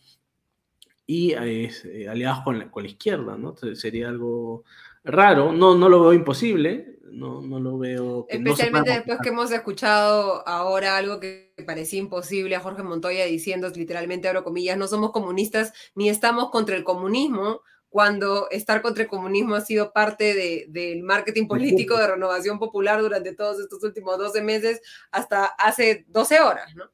[1.06, 3.50] y eh, aliados con la, con la izquierda, ¿no?
[3.50, 4.64] Entonces, sería algo
[5.04, 8.26] raro, no, no lo veo imposible, no, no lo veo.
[8.28, 14.28] Especialmente después que hemos escuchado ahora algo que parecía imposible a Jorge Montoya diciendo literalmente,
[14.28, 17.62] abro comillas, no somos comunistas ni estamos contra el comunismo,
[17.98, 23.00] cuando estar contra el comunismo ha sido parte de, del marketing político de renovación popular
[23.00, 24.80] durante todos estos últimos 12 meses
[25.10, 26.84] hasta hace 12 horas, ¿no?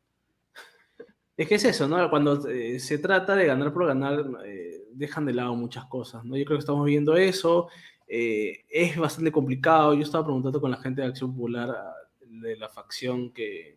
[1.37, 2.09] Es que es eso, ¿no?
[2.09, 6.39] Cuando eh, se trata de ganar por ganar, eh, dejan de lado muchas cosas, ¿no?
[6.39, 7.69] Yo creo que estamos viendo eso.
[8.09, 9.93] Eh, es bastante complicado.
[9.93, 13.77] Yo estaba preguntando con la gente de Acción Popular ah, de la facción que,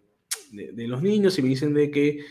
[0.53, 2.23] de, los niños y me dicen de que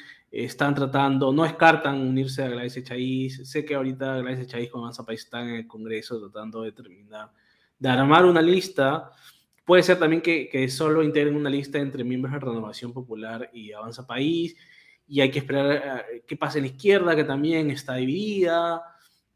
[0.45, 3.49] están tratando, no descartan unirse a Gladys Echaíz.
[3.49, 7.31] Sé que ahorita Gladys Echaíz con Avanza País están en el Congreso tratando de terminar,
[7.79, 9.11] de armar una lista.
[9.65, 13.73] Puede ser también que, que solo integren una lista entre miembros de Renovación Popular y
[13.73, 14.55] Avanza País.
[15.09, 18.83] Y hay que esperar qué pasa en la izquierda, que también está dividida.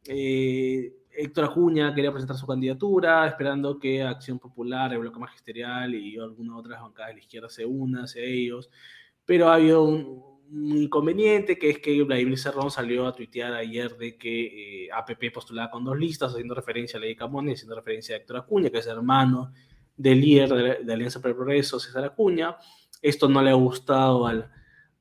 [0.07, 6.18] Eh, Héctor Acuña quería presentar su candidatura, esperando que Acción Popular, el Bloque Magisterial y
[6.18, 8.70] alguna otra bancada de la izquierda se unan hacia ellos.
[9.24, 14.16] Pero ha habido un, inconveniente, que es que Vladimir Cerrón salió a tuitear ayer de
[14.16, 18.14] que eh, APP postulaba con dos listas, haciendo referencia a Ley Camón y haciendo referencia
[18.14, 19.53] a Héctor Acuña, que es hermano
[19.96, 22.57] del líder de, Alianza para el Progreso, César Acuña.
[23.03, 24.51] Esto no le ha gustado al,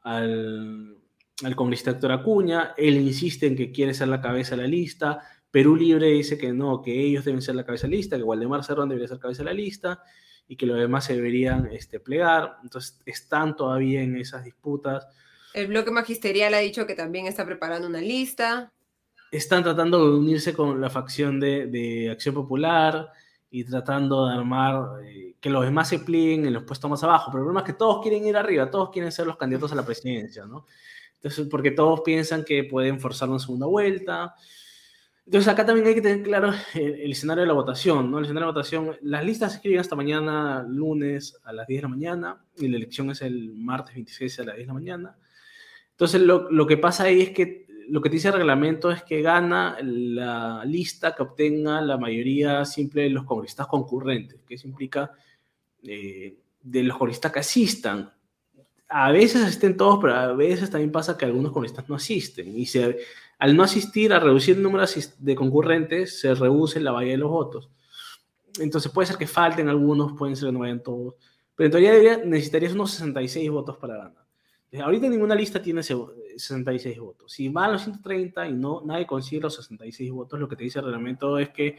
[0.01, 0.97] al,
[1.43, 2.73] al congresista Héctor Acuña.
[2.77, 5.21] Él insiste en que quiere ser la cabeza de la lista
[5.51, 8.63] Perú Libre dice que no, que ellos deben ser la cabeza de lista, que Waldemar
[8.63, 10.03] Cerrón debería ser cabeza de la lista
[10.47, 12.57] y que los demás se deberían este, plegar.
[12.63, 15.07] Entonces están todavía en esas disputas.
[15.53, 18.71] El bloque magisterial ha dicho que también está preparando una lista.
[19.31, 23.11] Están tratando de unirse con la facción de, Acción Popular
[23.49, 27.31] y tratando de armar eh, que los demás se plieguen en los puestos más abajo.
[27.31, 29.75] Pero el problema es que todos quieren ir arriba, todos quieren ser los candidatos a
[29.75, 30.65] la presidencia, ¿no?
[31.15, 34.35] Entonces, porque todos piensan que pueden forzar una segunda vuelta.
[35.25, 38.17] Entonces acá también hay que tener claro el, escenario de la votación, ¿no?
[38.17, 41.81] El escenario de votación, las listas se escriben hasta mañana, lunes a las 10 de
[41.83, 45.17] la mañana, y la elección es el martes 26 a las 10 de la mañana.
[45.99, 49.21] Entonces lo, lo que pasa ahí es que lo que dice el reglamento es que
[49.21, 55.11] gana la lista que obtenga la mayoría simple de los congresistas concurrentes, que eso implica
[55.83, 58.09] eh, de los congresistas que asistan.
[58.87, 62.65] A veces asisten todos, pero a veces también pasa que algunos congresistas no asisten y
[62.65, 62.99] se
[63.37, 64.85] al no asistir a reducir el número
[65.17, 67.69] de concurrentes, se reduce la valla de los votos.
[68.59, 71.15] Entonces puede ser que falten algunos, pueden ser que no vayan todos.
[71.55, 74.28] Pero en teoría necesitarías unos 66 votos para ganar.
[74.77, 77.31] Ahorita ninguna lista tiene 66 votos.
[77.31, 80.79] Si van los 130 y no, nadie consigue los 66 votos, lo que te dice
[80.79, 81.77] el reglamento es que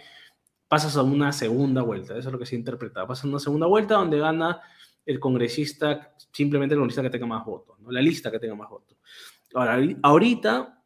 [0.66, 2.16] pasas a una segunda vuelta.
[2.16, 3.07] Eso es lo que se interpreta.
[3.07, 4.61] Pasas a una segunda vuelta donde gana
[5.07, 7.91] el congresista, simplemente el congresista que tenga más votos, ¿no?
[7.91, 8.97] la lista que tenga más votos.
[9.55, 10.80] Ahora, ahorita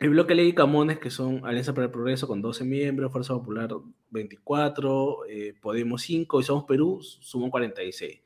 [0.00, 3.70] el bloque Ley Camones, que son Alianza para el Progreso con 12 miembros, Fuerza Popular
[4.08, 8.20] 24, eh, Podemos 5 y Somos Perú, suman 46.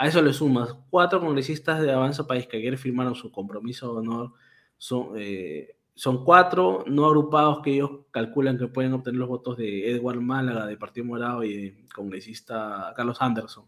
[0.00, 3.98] A eso le sumas cuatro congresistas de Avanza País que ayer firmaron su compromiso de
[3.98, 4.32] honor.
[4.78, 9.90] Son, eh, son cuatro no agrupados que ellos calculan que pueden obtener los votos de
[9.90, 13.66] Edward Málaga, de Partido Morado, y de congresista Carlos Anderson.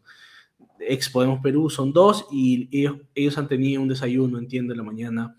[0.81, 4.85] Ex Podemos Perú son dos y ellos, ellos han tenido un desayuno, entiendo, en la
[4.85, 5.37] mañana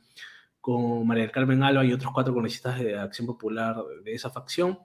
[0.62, 4.78] con María del Carmen Alba y otros cuatro congresistas de Acción Popular de esa facción,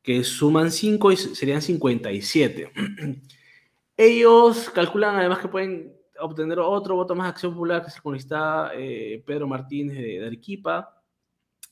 [0.00, 2.70] que suman cinco y serían 57.
[3.96, 8.72] Ellos calculan además que pueden obtener otro voto más Acción Popular, que es el congresista
[8.74, 11.02] eh, Pedro Martínez de, Arequipa.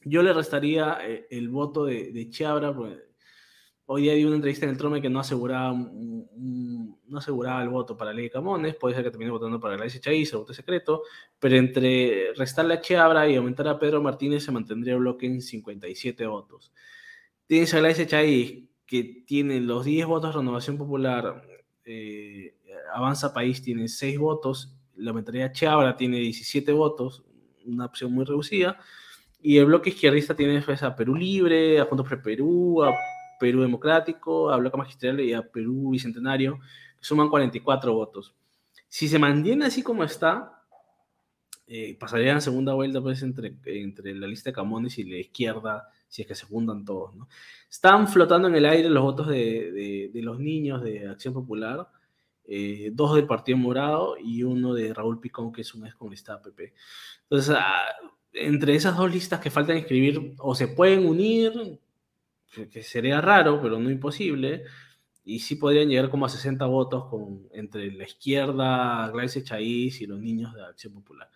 [0.05, 2.75] Yo le restaría eh, el voto de, de Chiabra,
[3.87, 5.75] hoy día di una entrevista en el Trome que no aseguraba,
[7.62, 10.55] el voto para Ley Camones, puede ser que termine votando para la Chaís, el voto
[10.55, 11.03] secreto,
[11.39, 15.43] pero entre restarle a Chiabra y aumentar a Pedro Martínez se mantendría el bloque en
[15.43, 16.73] 57 votos.
[17.47, 21.43] Tienes a la Chaís, que tiene los 10 votos de Renovación Popular,
[21.85, 22.55] eh,
[22.95, 27.24] Avanza País tiene 6 votos, la aumentaría a Chiabra tiene 17 votos,
[27.64, 28.78] una opción muy reducida,
[29.41, 32.93] y el bloque izquierdista tiene pues, a Perú Libre, a Juntos por Perú, a
[33.41, 36.61] Perú Democrático, a Bloque Magistral y a Perú Bicentenario,
[36.99, 38.35] que suman 44 votos.
[38.89, 40.62] Si se mantiene así como está,
[41.66, 46.20] eh, pasarían segunda vuelta pues, entre, entre la lista de Camones y la izquierda, si
[46.20, 47.14] es que se juntan todos.
[47.14, 47.26] ¿no?
[47.70, 51.88] Están flotando en el aire los votos de, de, los niños de Acción Popular,
[52.44, 56.42] eh, dos del Partido Morado y uno de Raúl Picón, que es un ex congresista
[56.42, 56.74] PP.
[57.22, 57.80] Entonces, ah,
[58.34, 61.80] entre esas dos listas que faltan escribir, o se pueden unir,
[62.70, 64.64] que sería raro, pero no imposible,
[65.24, 70.06] y sí podrían llegar como a 60 votos con, entre la izquierda, Gladys Chaís y
[70.06, 71.30] los niños de Acción Popular.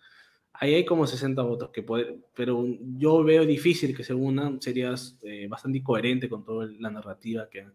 [0.59, 2.65] Ahí hay como 60 votos, que puede, pero
[2.97, 7.67] yo veo difícil que se unan, sería eh, bastante incoherente con toda la narrativa que,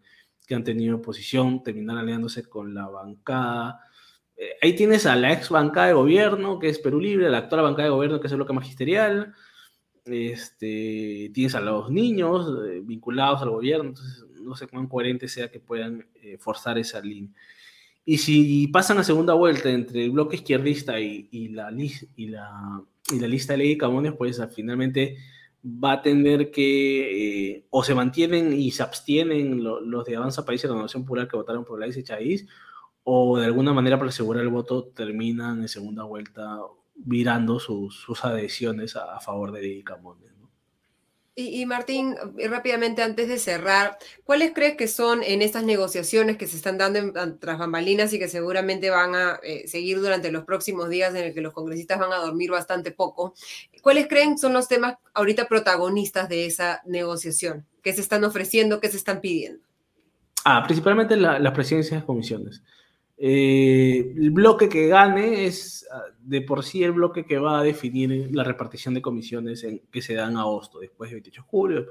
[0.47, 3.80] que han tenido oposición, terminar aliándose con la bancada.
[4.37, 7.62] Eh, ahí tienes a la ex bancada de gobierno, que es Perú Libre, la actual
[7.62, 9.33] bancada de gobierno, que es el bloque magisterial,
[10.05, 15.53] este, tienes a los niños eh, vinculados al gobierno, entonces no sé cuán coherente sea
[15.53, 16.09] que puedan
[16.41, 17.30] forzar esa línea.
[18.05, 21.70] Y si pasan a segunda vuelta entre el bloque izquierdista y, la,
[22.16, 22.82] y, la,
[23.12, 25.16] y lista de ley Camones, pues finalmente
[25.64, 30.64] va a tener que eh, o se mantienen y se abstienen los de Avanza País
[30.64, 32.46] y la Nación Popular que votaron por la Chaís,
[33.05, 36.59] o de alguna manera para asegurar el voto terminan en segunda vuelta
[36.94, 40.32] virando sus, adhesiones a, favor de Dicamones.
[41.35, 46.47] Y, Martín, eh, rápidamente antes de cerrar, ¿cuáles crees que son en estas negociaciones que
[46.47, 50.45] se están dando en, tras bambalinas y que seguramente van a eh, seguir durante los
[50.45, 53.33] próximos días en el que los congresistas van a dormir bastante poco?
[53.80, 57.64] ¿Cuáles creen son los temas ahorita protagonistas de esa negociación?
[57.83, 58.78] ¿Qué se están ofreciendo?
[58.78, 59.64] ¿Qué se están pidiendo?
[60.45, 62.62] Ah, principalmente las presidencias de comisiones.
[63.25, 67.62] Eh, el bloque que gane es ah, de por sí el bloque que va a
[67.62, 71.47] definir la repartición de comisiones en, que se dan a agosto, después de 28 de
[71.47, 71.87] julio,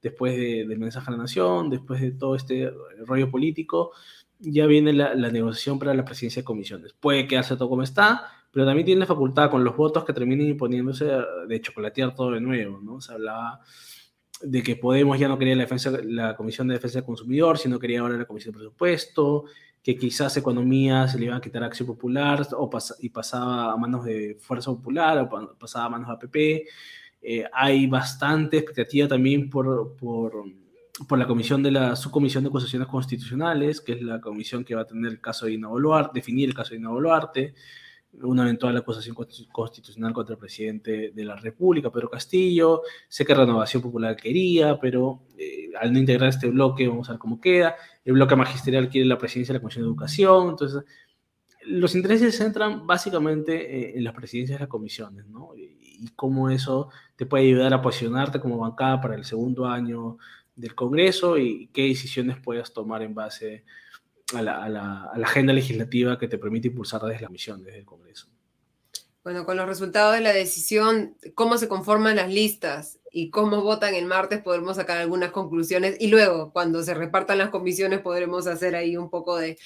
[0.00, 2.72] después del mensaje a la nación, después de todo este
[3.04, 3.92] rollo político,
[4.38, 6.94] ya viene la, negociación para la presidencia de comisiones.
[6.94, 10.48] Puede quedarse todo como está, pero también tiene la facultad con los votos que terminen
[10.48, 11.10] imponiéndose
[11.46, 13.02] de chocolatear todo de nuevo, ¿no?
[13.02, 13.60] Se hablaba
[14.40, 17.78] de que Podemos ya no quería la, defensa, la Comisión de Defensa del Consumidor, sino
[17.78, 19.44] quería ahora la Comisión de Presupuesto,
[19.82, 22.70] que quizás economía se le iba a quitar Acción Popular o
[23.00, 26.68] y pasaba a manos de Fuerza Popular o pasaba a manos de APP.
[27.22, 30.44] Eh, hay bastante expectativa también por, por,
[31.06, 34.82] por, la comisión de la subcomisión de acusaciones constitucionales, que es la comisión que va
[34.82, 35.68] a tener el caso de Dina
[36.14, 37.54] definir el caso de Dina Boluarte
[38.12, 39.16] una eventual acusación
[39.52, 42.82] constitucional contra el presidente de la República, Pedro Castillo.
[43.08, 47.18] Sé que Renovación Popular quería, pero eh, al no integrar este bloque, vamos a ver
[47.18, 47.76] cómo queda.
[48.04, 50.50] El bloque magisterial quiere la presidencia de la Comisión de Educación.
[50.50, 50.84] Entonces,
[51.66, 55.54] los intereses se centran básicamente eh, en las presidencias de las comisiones, ¿no?
[55.56, 60.16] Y, y cómo eso te puede ayudar a posicionarte como bancada para el segundo año
[60.56, 63.89] del Congreso y qué decisiones puedas tomar en base a
[64.34, 68.28] a la, agenda legislativa que te permite impulsar desde la misión, desde el Congreso.
[69.22, 73.94] Bueno, con los resultados de la decisión, cómo se conforman las listas y cómo votan
[73.94, 78.74] el martes, podremos sacar algunas conclusiones y luego, cuando se repartan las comisiones, podremos hacer
[78.76, 79.58] ahí un poco de,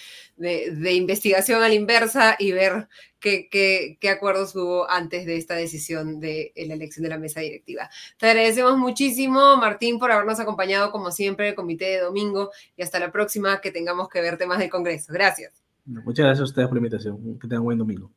[0.93, 2.89] investigación a la inversa y ver
[3.21, 7.89] qué, qué, acuerdos hubo antes de esta decisión de la elección de la mesa directiva.
[8.19, 12.99] Te agradecemos muchísimo, Martín, por habernos acompañado, como siempre, el comité de domingo y hasta
[12.99, 15.13] la próxima que tengamos que ver temas del Congreso.
[15.13, 15.53] Gracias.
[15.85, 17.39] Muchas gracias a ustedes por la invitación.
[17.39, 18.11] Que tengan buen domingo.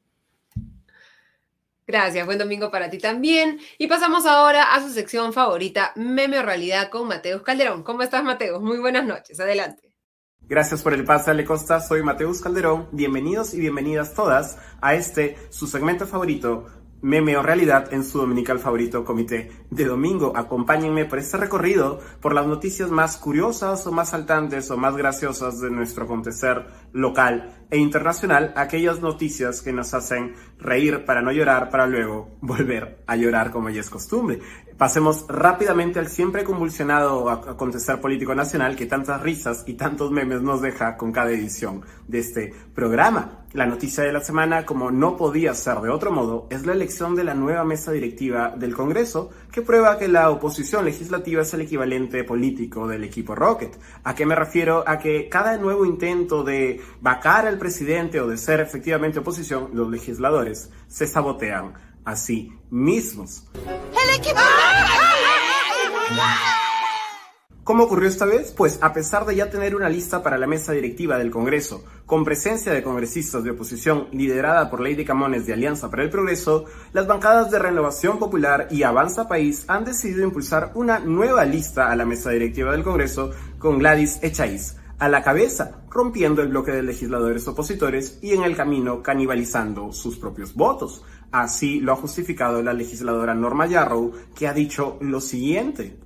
[1.87, 3.59] Gracias, buen domingo para ti también.
[3.77, 7.83] Y pasamos ahora a su sección favorita, Meme Realidad con Mateus Calderón.
[7.83, 8.61] ¿Cómo estás, Mateus?
[8.61, 9.93] Muy buenas noches, adelante.
[10.41, 11.79] Gracias por el pase, Ale Costa.
[11.79, 12.89] Soy Mateus Calderón.
[12.91, 16.67] Bienvenidos y bienvenidas todas a este, su segmento favorito,
[17.01, 20.33] meme o realidad en su dominical favorito comité de domingo.
[20.35, 25.59] Acompáñenme por este recorrido por las noticias más curiosas o más saltantes o más graciosas
[25.59, 31.69] de nuestro acontecer local e internacional, aquellas noticias que nos hacen reír para no llorar,
[31.69, 34.39] para luego volver a llorar como ya es costumbre.
[34.77, 40.61] Pasemos rápidamente al siempre convulsionado acontecer político nacional que tantas risas y tantos memes nos
[40.61, 43.47] deja con cada edición de este programa.
[43.53, 47.15] La noticia de la semana, como no podía ser de otro modo, es la elección
[47.15, 51.61] de la nueva mesa directiva del Congreso, que prueba que la oposición legislativa es el
[51.61, 53.75] equivalente político del equipo Rocket.
[54.03, 54.83] ¿A qué me refiero?
[54.85, 59.89] A que cada nuevo intento de vacar al presidente o de ser efectivamente oposición, los
[59.89, 63.43] legisladores se sabotean a sí mismos.
[63.53, 64.39] ¡El equipo!
[67.65, 68.53] ¿Cómo ocurrió esta vez?
[68.55, 72.23] Pues a pesar de ya tener una lista para la mesa directiva del Congreso, con
[72.23, 77.07] presencia de congresistas de oposición liderada por Lady Camones de Alianza para el Progreso, las
[77.07, 82.05] bancadas de Renovación Popular y Avanza País han decidido impulsar una nueva lista a la
[82.05, 87.47] mesa directiva del Congreso con Gladys Echaíz a la cabeza, rompiendo el bloque de legisladores
[87.47, 91.03] opositores y en el camino canibalizando sus propios votos.
[91.31, 95.99] Así lo ha justificado la legisladora Norma Yarrow, que ha dicho lo siguiente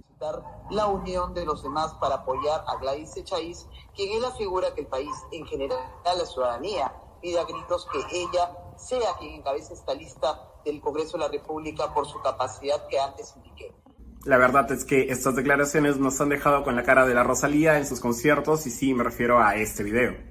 [0.72, 4.82] la unión de los demás para apoyar a Gladys Echaíz, quien es la figura que
[4.82, 9.94] el país, en general la ciudadanía, pide a gritos que ella sea quien encabece esta
[9.94, 13.76] lista del Congreso de la República por su capacidad que antes indiqué.
[14.24, 17.78] La verdad es que estas declaraciones nos han dejado con la cara de la Rosalía
[17.78, 20.31] en sus conciertos y sí me refiero a este video.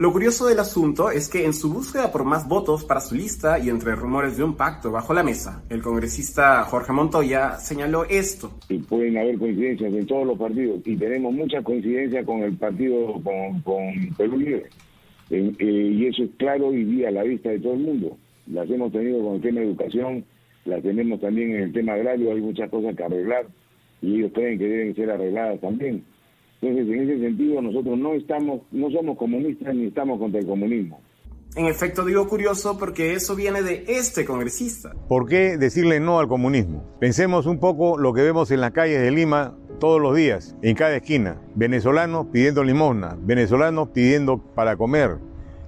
[0.00, 3.58] Lo curioso del asunto es que en su búsqueda por más votos para su lista
[3.58, 8.50] y entre rumores de un pacto bajo la mesa, el congresista Jorge Montoya señaló esto.
[8.70, 13.20] Y pueden haber coincidencias en todos los partidos y tenemos mucha coincidencia con el partido,
[13.22, 13.62] con,
[14.16, 14.70] Perú Libre.
[15.28, 18.16] Eh, y eso es claro y día a la vista de todo el mundo.
[18.46, 20.24] Las hemos tenido con el tema de educación,
[20.64, 23.48] las tenemos también en el tema agrario, hay muchas cosas que arreglar
[24.00, 26.02] y ellos creen que deben ser arregladas también.
[26.62, 31.00] Entonces, en ese sentido, nosotros no estamos, no somos comunistas ni estamos contra el comunismo.
[31.56, 34.94] En efecto, digo curioso porque eso viene de este congresista.
[35.08, 36.84] ¿Por qué decirle no al comunismo?
[37.00, 40.76] Pensemos un poco lo que vemos en las calles de Lima todos los días, en
[40.76, 41.40] cada esquina.
[41.56, 45.18] Venezolanos pidiendo limosna, venezolanos pidiendo para comer,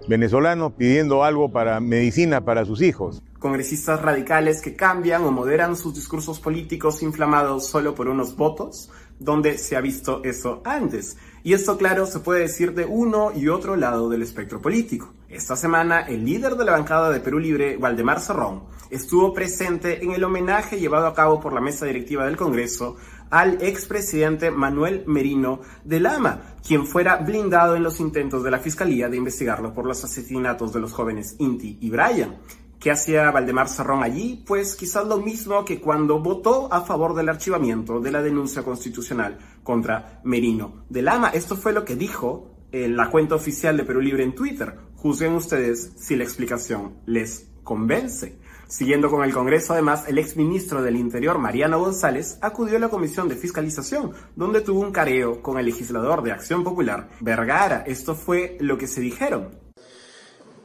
[0.07, 3.21] venezolanos pidiendo algo para medicina para sus hijos.
[3.41, 8.89] Congresistas radicales que cambian o moderan sus discursos políticos inflamados solo por unos votos,
[9.19, 11.17] donde se ha visto eso antes.
[11.45, 15.13] Y esto, claro, se puede decir de uno y otro lado del espectro político.
[15.29, 20.13] Esta semana, el líder de la bancada de Perú Libre, Valdemar Cerrón, estuvo presente en
[20.13, 22.97] el homenaje llevado a cabo por la mesa directiva del Congreso
[23.31, 29.09] al expresidente Manuel Merino de Lama, quien fuera blindado en los intentos de la Fiscalía
[29.09, 32.37] de investigarlo por los asesinatos de los jóvenes Inti y Brian.
[32.83, 34.43] ¿Qué hacía Valdemar Serrón allí?
[34.45, 39.39] Pues quizás lo mismo que cuando votó a favor del archivamiento de la denuncia constitucional
[39.63, 41.29] contra Merino de Lama.
[41.29, 44.77] Esto fue lo que dijo en la cuenta oficial de Perú Libre en Twitter.
[44.97, 48.41] Juzguen ustedes si la explicación les convence.
[48.67, 53.29] Siguiendo con el Congreso, además, el exministro del Interior, Mariano González, acudió a la Comisión
[53.29, 57.85] de Fiscalización, donde tuvo un careo con el legislador de Acción Popular, Vergara.
[57.87, 59.62] Esto fue lo que se dijeron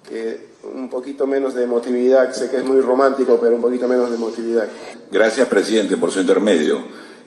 [0.08, 4.10] que un poquito menos de emotividad, sé que es muy romántico, pero un poquito menos
[4.10, 4.68] de emotividad.
[5.12, 6.80] Gracias, presidente, por su intermedio.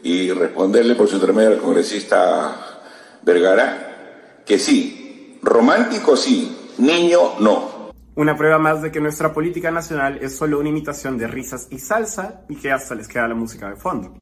[0.02, 2.80] Y responderle por su intermedio al congresista
[3.22, 7.90] Vergara que sí, romántico sí, niño no.
[8.16, 11.78] Una prueba más de que nuestra política nacional es solo una imitación de risas y
[11.78, 14.18] salsa y que hasta les queda la música de fondo.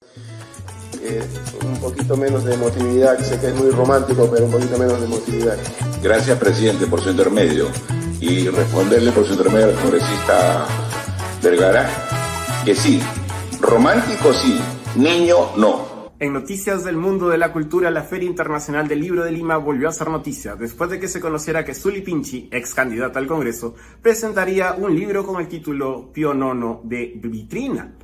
[1.64, 5.06] un poquito menos de emotividad, sé que es muy romántico, pero un poquito menos de
[5.06, 5.56] emotividad.
[6.02, 7.68] Gracias, presidente, por su intermedio
[8.20, 10.66] y responderle por su al congresista
[11.42, 11.88] Vergara
[12.64, 13.00] que sí,
[13.60, 14.60] romántico sí,
[14.96, 16.12] niño no.
[16.18, 19.88] En noticias del mundo de la cultura, la Feria Internacional del Libro de Lima volvió
[19.88, 23.76] a ser noticia después de que se conociera que Zuli Pinchi, ex candidata al Congreso,
[24.02, 27.94] presentaría un libro con el título Pío Nono de Vitrina,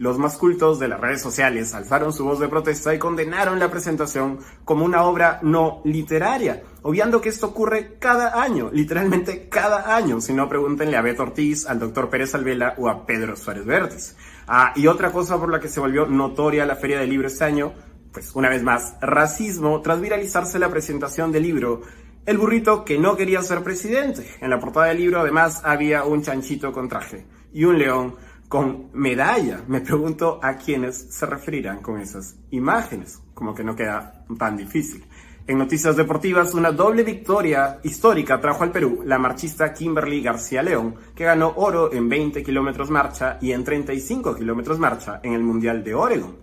[0.00, 3.70] los más cultos de las redes sociales alzaron su voz de protesta y condenaron la
[3.70, 10.20] presentación como una obra no literaria, obviando que esto ocurre cada año, literalmente cada año,
[10.20, 14.16] si no pregúntenle a Beto Ortiz, al doctor Pérez Alvela o a Pedro Suárez Vértiz.
[14.46, 17.44] Ah, y otra cosa por la que se volvió notoria la Feria del Libro este
[17.44, 17.72] año,
[18.12, 21.82] pues una vez más, racismo tras viralizarse la presentación del libro
[22.26, 24.26] El burrito que no quería ser presidente.
[24.40, 28.16] En la portada del libro además había un chanchito con traje y un león
[28.48, 29.62] con medalla.
[29.68, 35.04] Me pregunto a quiénes se referirán con esas imágenes, como que no queda tan difícil.
[35.50, 40.94] En noticias deportivas, una doble victoria histórica trajo al Perú la marchista Kimberly García León,
[41.12, 45.82] que ganó oro en 20 kilómetros marcha y en 35 kilómetros marcha en el Mundial
[45.82, 46.36] de Oregon.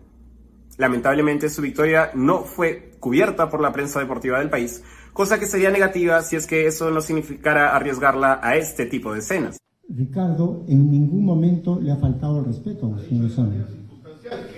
[0.76, 4.84] Lamentablemente su victoria no fue cubierta por la prensa deportiva del país,
[5.14, 9.20] cosa que sería negativa si es que eso no significara arriesgarla a este tipo de
[9.20, 9.58] escenas.
[9.88, 13.68] Ricardo en ningún momento le ha faltado el respeto a señor Sánchez.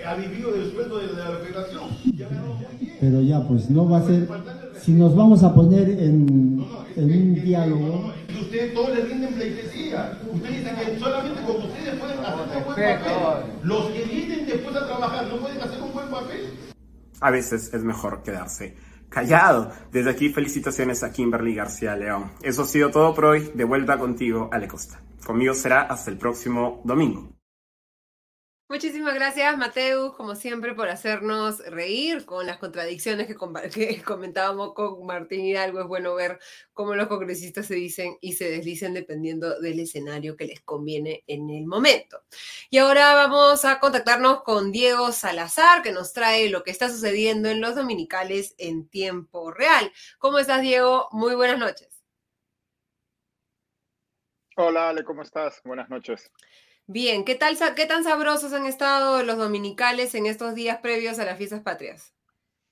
[0.04, 1.84] Ha vivido del sueldo de la federación.
[3.00, 4.28] Pero ya, pues no va a ser.
[4.80, 6.64] Si nos vamos a poner en,
[6.96, 8.12] en un diálogo.
[8.40, 10.18] Ustedes todos le rinden pleitesía.
[10.32, 13.52] Ustedes dicen que solamente con ustedes pueden hacer un buen papel.
[13.62, 16.40] Los que vienen después a trabajar no pueden hacer un buen papel.
[17.20, 18.76] A veces es mejor quedarse
[19.10, 19.72] callado.
[19.92, 22.32] Desde aquí felicitaciones a Kimberly García León.
[22.42, 23.50] Eso ha sido todo por hoy.
[23.54, 25.00] De vuelta contigo, Ale Costa.
[25.26, 27.28] Conmigo será hasta el próximo domingo.
[28.70, 33.34] Muchísimas gracias, Mateus, como siempre, por hacernos reír con las contradicciones que,
[33.74, 35.80] que, comentábamos con Martín Hidalgo.
[35.80, 36.38] Es bueno ver
[36.72, 41.50] cómo los congresistas se dicen y se desdicen dependiendo del escenario que les conviene en
[41.50, 42.22] el momento.
[42.70, 47.48] Y ahora vamos a contactarnos con Diego Salazar, que nos trae lo que está sucediendo
[47.48, 49.90] en los dominicales en tiempo real.
[50.20, 51.08] ¿Cómo estás, Diego?
[51.10, 52.04] Muy buenas noches.
[54.56, 55.60] Hola, Ale, ¿cómo estás?
[55.64, 56.30] Buenas noches.
[56.92, 61.24] Bien, ¿qué, tal, ¿qué tan sabrosos han estado los dominicales en estos días previos a
[61.24, 62.12] las fiestas patrias?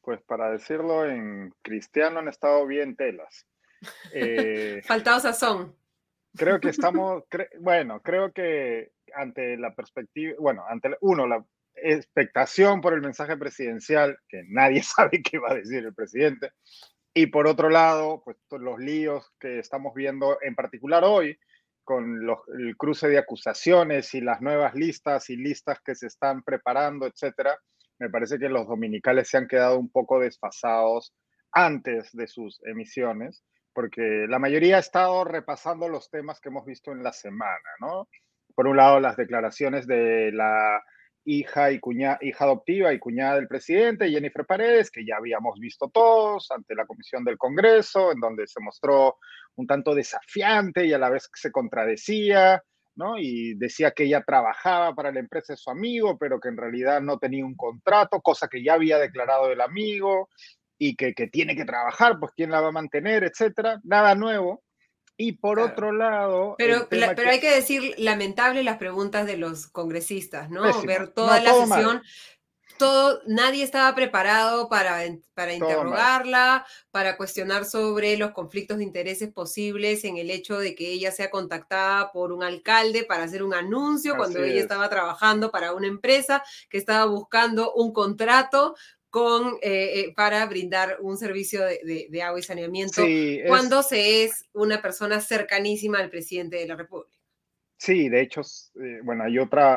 [0.01, 3.47] Pues para decirlo en cristiano han estado bien telas.
[4.13, 5.73] Eh, Faltado sazón.
[6.37, 7.23] Creo que estamos,
[7.61, 11.47] bueno, creo que ante la perspectiva, bueno, ante uno, la
[11.77, 16.51] expectación por el mensaje presidencial, que nadie sabe qué va a decir el presidente,
[17.15, 21.39] y por otro lado, pues los líos que estamos viendo en particular hoy,
[21.89, 22.21] con
[22.59, 27.57] el cruce de acusaciones y las nuevas listas y listas que se están preparando, etcétera,
[27.99, 31.15] me parece que los dominicales se han quedado un poco desfasados
[31.51, 36.93] antes de sus emisiones, porque la mayoría ha estado repasando los temas que hemos visto
[36.93, 38.07] en la semana, ¿no?
[38.55, 40.83] Por un lado, las declaraciones de la
[41.29, 45.91] hija y cuñada, hija adoptiva y cuñada del presidente, Jennifer Paredes, que ya habíamos visto
[45.91, 49.19] todos ante la Comisión del Congreso, en donde se mostró
[49.57, 52.63] un tanto desafiante y a la vez se contradecía,
[52.97, 53.19] ¿no?
[53.19, 57.03] Y decía que ella trabajaba para la empresa de su amigo, pero que en realidad
[57.03, 60.31] no tenía un contrato, cosa que ya había declarado el amigo,
[60.79, 63.81] y que, que tiene que trabajar, pues quién la va a mantener, etcétera.
[63.85, 64.63] Nada nuevo.
[65.21, 66.55] Y por otro lado...
[66.57, 70.63] Pero, pero hay que decir, lamentable las preguntas de los congresistas, ¿no?
[70.85, 72.03] Ver toda la sesión,
[72.79, 75.03] todo, nadie estaba preparado para,
[75.35, 80.93] para interrogarla, para cuestionar sobre los conflictos de intereses posibles en el hecho de que
[80.93, 85.75] ella sea contactada por un alcalde para hacer un anuncio cuando ella estaba trabajando para
[85.75, 88.77] una empresa que estaba buscando un contrato
[89.11, 93.03] con, eh, eh, para brindar un servicio de, agua y saneamiento
[93.47, 97.17] cuando se es una persona cercanísima al presidente de la República.
[97.81, 99.75] Sí, de hecho, eh, bueno, hay otra,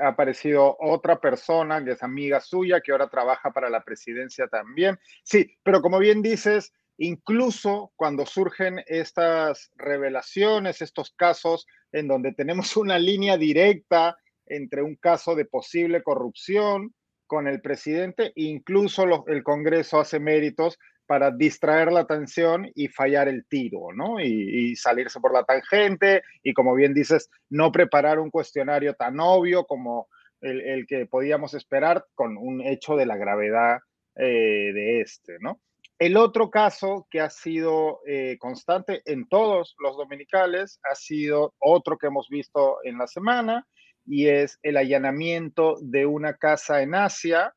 [0.00, 4.98] ha, aparecido otra persona que es amiga suya, que ahora trabaja para la presidencia también.
[5.24, 12.76] Sí, pero como bien dices, incluso cuando surgen estas revelaciones, estos casos en donde tenemos
[12.76, 16.94] una línea directa entre un caso de posible corrupción
[17.26, 23.46] con el presidente, incluso el Congreso hace méritos para distraer la atención y fallar el
[23.46, 24.20] tiro, ¿no?
[24.20, 29.64] Y, salirse por la tangente y, como bien dices, no preparar un cuestionario tan obvio
[29.64, 30.08] como
[30.40, 33.78] el, que podíamos esperar con un hecho de la gravedad
[34.16, 35.60] eh, de este, ¿no?
[35.98, 41.96] El otro caso que ha sido eh, constante en todos los dominicales ha sido otro
[41.96, 43.66] que hemos visto en la semana,
[44.06, 47.54] y es el allanamiento de una casa en Asia,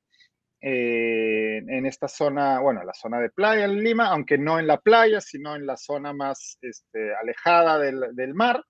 [0.59, 4.79] eh, en esta zona, bueno, la zona de playa en Lima, aunque no en la
[4.79, 8.63] playa, sino en la zona más este, alejada del, mar,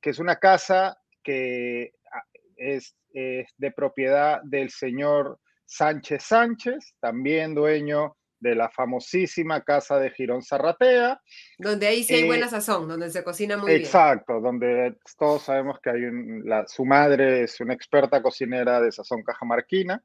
[0.00, 2.24] que es una casa que ah,
[2.56, 10.10] es, es de propiedad del señor Sánchez Sánchez, también dueño de la famosísima casa de
[10.10, 11.20] Girón Zarratea.
[11.58, 13.82] Donde ahí sí hay buena eh, sazón, donde se cocina muy bien.
[13.82, 16.02] Exacto, donde todos sabemos que hay
[16.66, 20.02] su madre es una experta cocinera de sazón cajamarquina.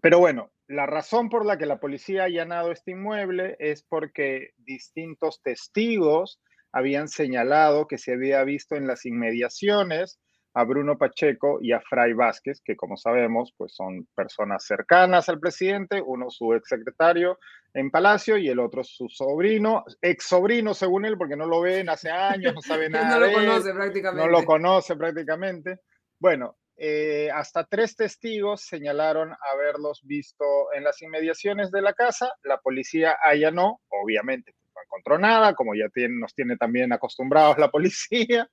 [0.00, 4.54] Pero bueno, la razón por la que la policía ha allanado este inmueble es porque
[4.58, 6.40] distintos testigos
[6.72, 10.18] habían señalado que se había visto en las inmediaciones
[10.54, 15.40] a Bruno Pacheco y a Fray Vázquez, que como sabemos, pues son personas cercanas al
[15.40, 17.38] presidente, uno su ex secretario
[17.74, 21.88] en Palacio y el otro su sobrino, ex sobrino según él, porque no lo ven
[21.88, 23.18] hace años, no sabe nada.
[23.18, 24.26] no lo conoce prácticamente.
[24.26, 25.80] No lo conoce prácticamente.
[26.18, 30.44] Bueno, eh, hasta tres testigos señalaron haberlos visto
[30.74, 32.32] en las inmediaciones de la casa.
[32.42, 38.48] La policía allanó, obviamente, no encontró nada, como ya nos tiene también acostumbrados la policía.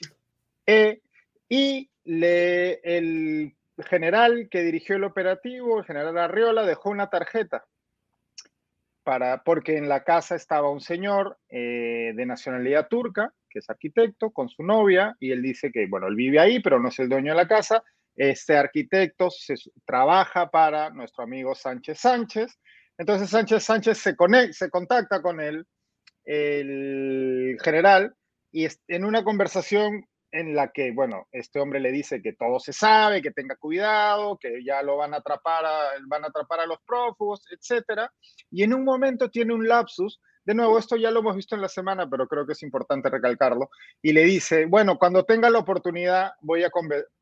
[0.64, 1.00] Eh,
[1.54, 3.54] y el
[3.86, 7.66] general que dirigió el operativo, el general Arriola, dejó una tarjeta
[9.02, 14.30] para, porque en la casa estaba un señor eh, de nacionalidad turca, que es arquitecto,
[14.30, 17.10] con su novia, y él dice que, bueno, él vive ahí, pero no es el
[17.10, 17.84] dueño de la casa.
[18.16, 22.58] Este arquitecto se, trabaja para nuestro amigo Sánchez Sánchez.
[22.96, 25.66] Entonces Sánchez Sánchez se, conecta, se contacta con él,
[26.24, 28.14] el general,
[28.50, 32.72] y en una conversación en la que, bueno, este hombre le dice que todo se
[32.72, 36.66] sabe, que tenga cuidado, que ya lo van a atrapar a, van a, atrapar a
[36.66, 38.12] los prófugos, etcétera.
[38.50, 41.60] Y en un momento tiene un lapsus, de nuevo, esto ya lo hemos visto en
[41.60, 43.70] la semana, pero creo que es importante recalcarlo,
[44.00, 46.70] y le dice, bueno, cuando tenga la oportunidad voy a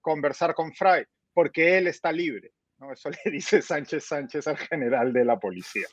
[0.01, 1.05] conversar con Fry,
[1.35, 2.53] porque él está libre.
[2.93, 5.87] Eso le dice Sánchez Sánchez al general de la policía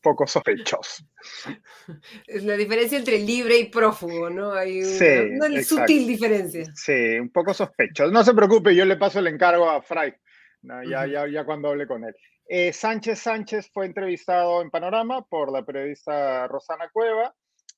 [0.00, 1.04] poco sospechoso.
[2.26, 4.52] Es la diferencia entre libre y prófugo, ¿no?
[4.52, 6.64] Hay una, sutil diferencia.
[6.74, 8.10] Sí, un poco sospechoso.
[8.10, 10.14] No se preocupe, yo le paso el encargo a Fry,
[10.62, 12.14] ya, ya, ya cuando hable con él.
[12.50, 17.34] Eh, Sánchez Sánchez fue entrevistado en Panorama por la periodista Rosana Cueva.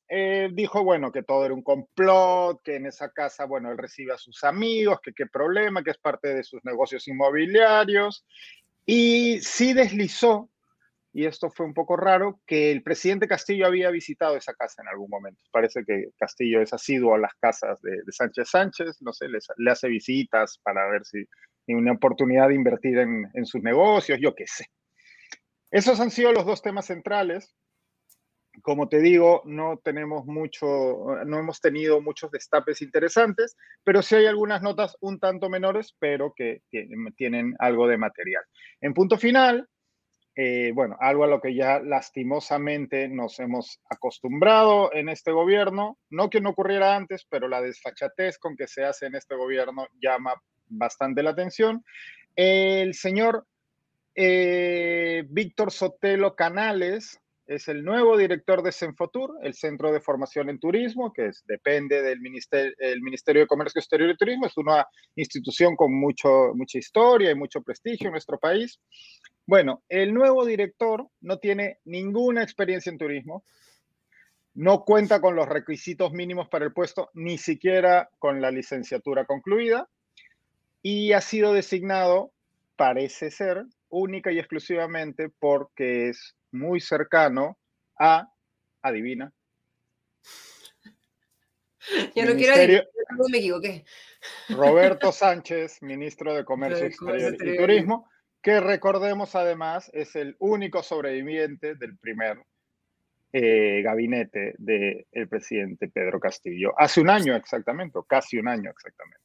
[0.09, 4.13] Eh, dijo, bueno, que todo era un complot, que en esa casa, bueno, él recibe
[4.13, 8.25] a sus amigos, que qué problema, que es parte de sus negocios inmobiliarios.
[8.87, 10.51] Y sí deslizó
[11.13, 14.89] y esto fue un poco raro, que el presidente Castillo había visitado esa casa en
[14.89, 15.41] algún momento.
[15.51, 19.89] Parece que Castillo es asiduo a las casas de, Sánchez Sánchez, no sé, le hace
[19.89, 21.25] visitas para ver si
[21.67, 24.67] tiene una oportunidad de invertir en, en sus negocios, yo qué sé.
[25.71, 27.55] Esos han sido los dos temas centrales.
[28.63, 30.67] Como te digo, no tenemos mucho,
[31.25, 36.35] no hemos tenido muchos destapes interesantes, pero sí hay algunas notas un tanto menores, pero
[36.35, 36.63] que
[37.17, 38.43] tienen algo de material.
[38.81, 39.69] En punto final,
[40.43, 46.31] eh, bueno, algo a lo que ya lastimosamente nos hemos acostumbrado en este gobierno, no
[46.31, 50.33] que no ocurriera antes, pero la desfachatez con que se hace en este gobierno llama
[50.67, 51.85] bastante la atención.
[52.35, 53.45] El señor
[54.15, 57.21] eh, Víctor Sotelo Canales,
[57.51, 62.21] es el nuevo director de Senfotur, el Centro de Formación en Turismo, que depende del
[62.21, 64.47] Ministerio, el Ministerio de Comercio Exterior y Turismo.
[64.47, 64.87] Es una
[65.17, 68.79] institución con mucho, mucha historia y mucho prestigio en nuestro país.
[69.47, 73.45] Bueno, el nuevo director no tiene ninguna experiencia en turismo,
[74.55, 79.89] no cuenta con los requisitos mínimos para el puesto, ni siquiera con la licenciatura concluida,
[80.83, 82.33] y ha sido designado,
[82.77, 87.59] parece ser, única y exclusivamente porque es muy cercano
[87.99, 88.33] a,
[88.83, 89.33] adivina.
[92.15, 92.89] Yo no quiero decir,
[93.31, 93.85] me equivoqué.
[94.51, 98.09] Roberto Sánchez, ministro de Comercio Exterior y Turismo,
[98.43, 102.39] que recordemos además es el único sobreviviente del primer
[103.33, 106.73] eh, gabinete del presidente Pedro Castillo.
[106.77, 109.21] Hace un año exactamente, o casi un año exactamente.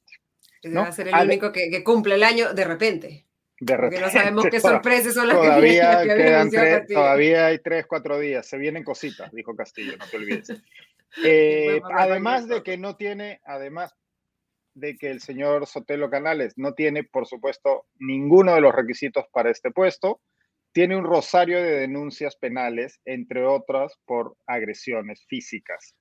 [0.75, 3.25] Va a ser el único que, cumple el año de repente.
[3.59, 4.01] De repente.
[4.01, 8.45] Porque no sabemos qué sorpresas son las todavía que, Todavía hay tres, cuatro días.
[8.45, 10.53] Se vienen cositas, dijo Castillo, no te olvides.
[11.23, 13.95] Eh, además de que no tiene, además
[14.75, 19.49] de que el señor Sotelo Canales no tiene, por supuesto, ninguno de los requisitos para
[19.49, 20.21] este puesto,
[20.73, 25.95] tiene un rosario de denuncias penales, entre otras por agresiones físicas.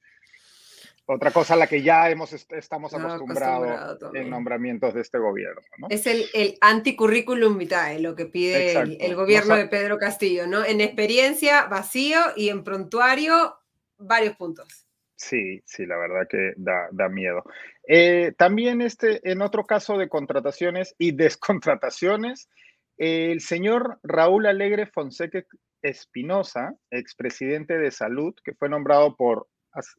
[1.06, 5.60] Otra cosa a la que ya hemos, estamos acostumbrados en nombramientos de este gobierno.
[5.90, 10.64] Es el, el anticurrículum vitae, lo que pide el, gobierno de Pedro Castillo, ¿no?
[10.64, 13.54] En experiencia, vacío y en prontuario,
[13.98, 14.88] varios puntos.
[15.16, 17.44] Sí, sí, la verdad que da, da miedo.
[17.86, 22.48] Eh, también este, en otro caso de contrataciones y descontrataciones,
[22.96, 25.44] el señor Raúl Alegre Fonseca
[25.82, 29.48] Espinosa, expresidente de Salud, que fue nombrado por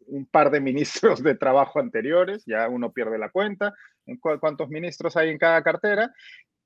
[0.07, 3.73] un par de ministros de trabajo anteriores, ya uno pierde la cuenta,
[4.05, 6.13] en cuántos ministros hay en cada cartera,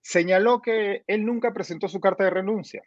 [0.01, 2.83] señaló que él nunca presentó su carta de renuncia,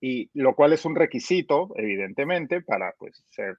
[0.00, 3.56] y lo cual es un requisito, evidentemente, para pues, ser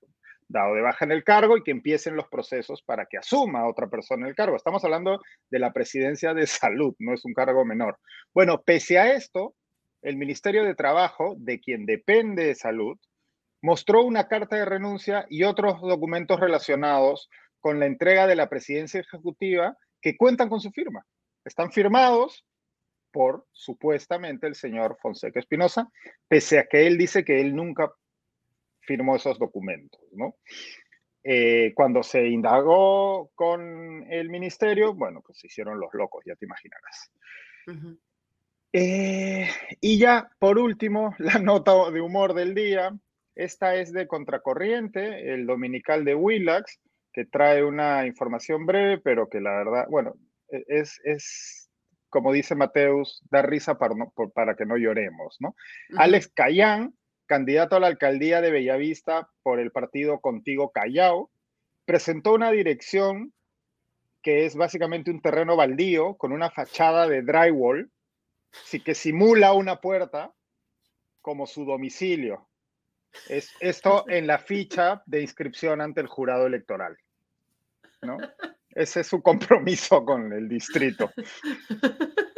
[0.47, 3.87] dado de baja en el cargo y que empiecen los procesos para que asuma otra
[3.89, 4.55] persona el cargo.
[4.55, 7.99] Estamos hablando de la presidencia de salud, no es un cargo menor.
[8.33, 9.55] Bueno, pese a esto,
[10.01, 12.97] el Ministerio de Trabajo, de quien depende de salud,
[13.61, 17.29] mostró una carta de renuncia y otros documentos relacionados
[17.59, 21.05] con la entrega de la presidencia ejecutiva que cuentan con su firma.
[21.45, 22.45] Están firmados
[23.13, 25.87] por supuestamente el señor Fonseca Espinosa,
[26.27, 27.93] pese a que él dice que él nunca
[28.85, 30.35] firmó esos documentos, ¿no?
[31.23, 36.45] Eh, cuando se indagó con el ministerio, bueno, pues se hicieron los locos, ya te
[36.45, 37.11] imaginarás.
[38.73, 39.47] Eh,
[39.79, 42.91] y ya, por último, la nota de humor del día.
[43.35, 46.79] Esta es de Contracorriente, el dominical de Willax,
[47.13, 50.15] que trae una información breve, pero que la verdad, bueno,
[50.49, 51.69] e-, es, es
[52.09, 53.95] como dice Mateus, da risa para,
[54.35, 55.55] para que no lloremos, ¿no?
[55.97, 56.93] Alex Cayán,
[57.25, 61.31] candidato a la alcaldía de Bellavista por el partido Contigo Callao,
[61.85, 63.33] presentó una dirección
[64.21, 67.91] que es básicamente un terreno baldío con una fachada de drywall,
[68.85, 70.31] que simula una puerta
[71.21, 72.47] como su domicilio.
[73.27, 76.97] Es esto en la ficha de inscripción ante el jurado electoral.
[78.01, 78.17] ¿no?
[78.69, 81.11] Ese es su compromiso con el distrito.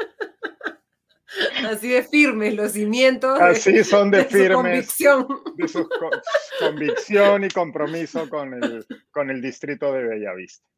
[1.67, 3.39] Así de firmes los cimientos.
[3.39, 4.55] Así son de, firmes.
[4.55, 5.27] convicción.
[5.55, 5.87] De su
[6.59, 10.69] convicción y compromiso con el, con el distrito de Bellavista.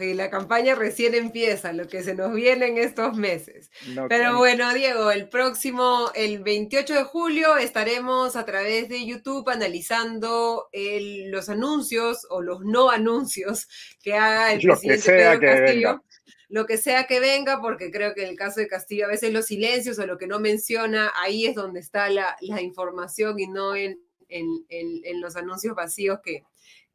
[0.00, 3.70] y la campaña recién empieza, lo que se nos viene en estos meses.
[4.08, 10.68] Pero bueno, Diego, el próximo, el 28 de julio, estaremos a través de YouTube analizando
[10.72, 13.68] los anuncios o los no anuncios
[14.02, 16.02] que haga el presidente Pedro Castillo.
[16.48, 19.32] Lo que sea que venga, porque creo que en el caso de Castillo a veces
[19.32, 23.76] los silencios o lo que no menciona, ahí es donde está la, información y no
[23.76, 26.44] en, en los anuncios vacíos que,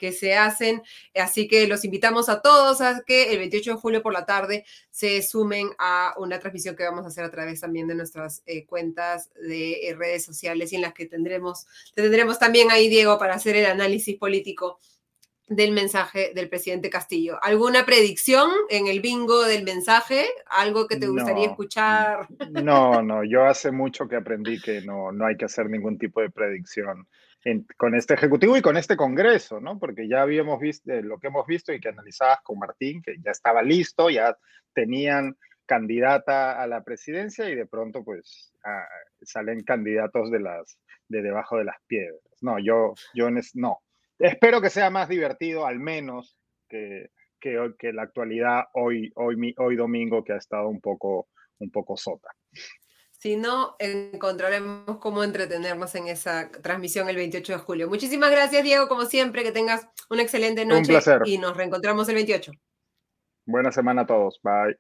[0.04, 0.84] que se hacen.
[1.16, 4.66] Así que los invitamos a todos a que el 28 de julio por la tarde
[4.90, 8.66] se sumen a una transmisión que vamos a hacer a través también de nuestras eh,
[8.66, 13.36] cuentas de eh, redes sociales y en las que tendremos, tendremos también ahí, Diego, para
[13.36, 14.78] hacer el análisis político
[15.48, 17.38] del mensaje del presidente Castillo.
[17.42, 20.26] ¿Alguna predicción en el bingo del mensaje?
[20.48, 22.28] ¿Algo que te gustaría escuchar?
[22.52, 26.22] No, no, yo hace mucho que aprendí que no, no hay que hacer ningún tipo
[26.22, 27.08] de predicción
[27.76, 29.78] con este Ejecutivo y con este Congreso, ¿no?
[29.78, 33.16] Porque ya habíamos visto eh, lo que hemos visto y que analizabas con Martín, que
[33.22, 34.38] ya estaba listo, ya
[34.74, 35.36] tenían
[35.66, 38.54] candidata a la presidencia y de pronto pues
[39.22, 40.78] salen candidatos de las
[41.08, 42.22] de debajo de las piedras.
[42.42, 43.80] No, yo, yo no.
[44.24, 46.38] Espero que sea más divertido, al menos
[46.70, 47.10] que,
[47.42, 51.28] que, que la actualidad hoy, hoy, hoy domingo, que ha estado un poco,
[51.60, 52.30] un poco sota.
[53.12, 57.90] Si no, encontraremos cómo entretenernos en esa transmisión el 28 de julio.
[57.90, 62.52] Muchísimas gracias, Diego, como siempre, que tengas una excelente noche y nos reencontramos el 28.
[63.46, 64.40] Buena semana a todos.
[64.42, 64.78] Bye.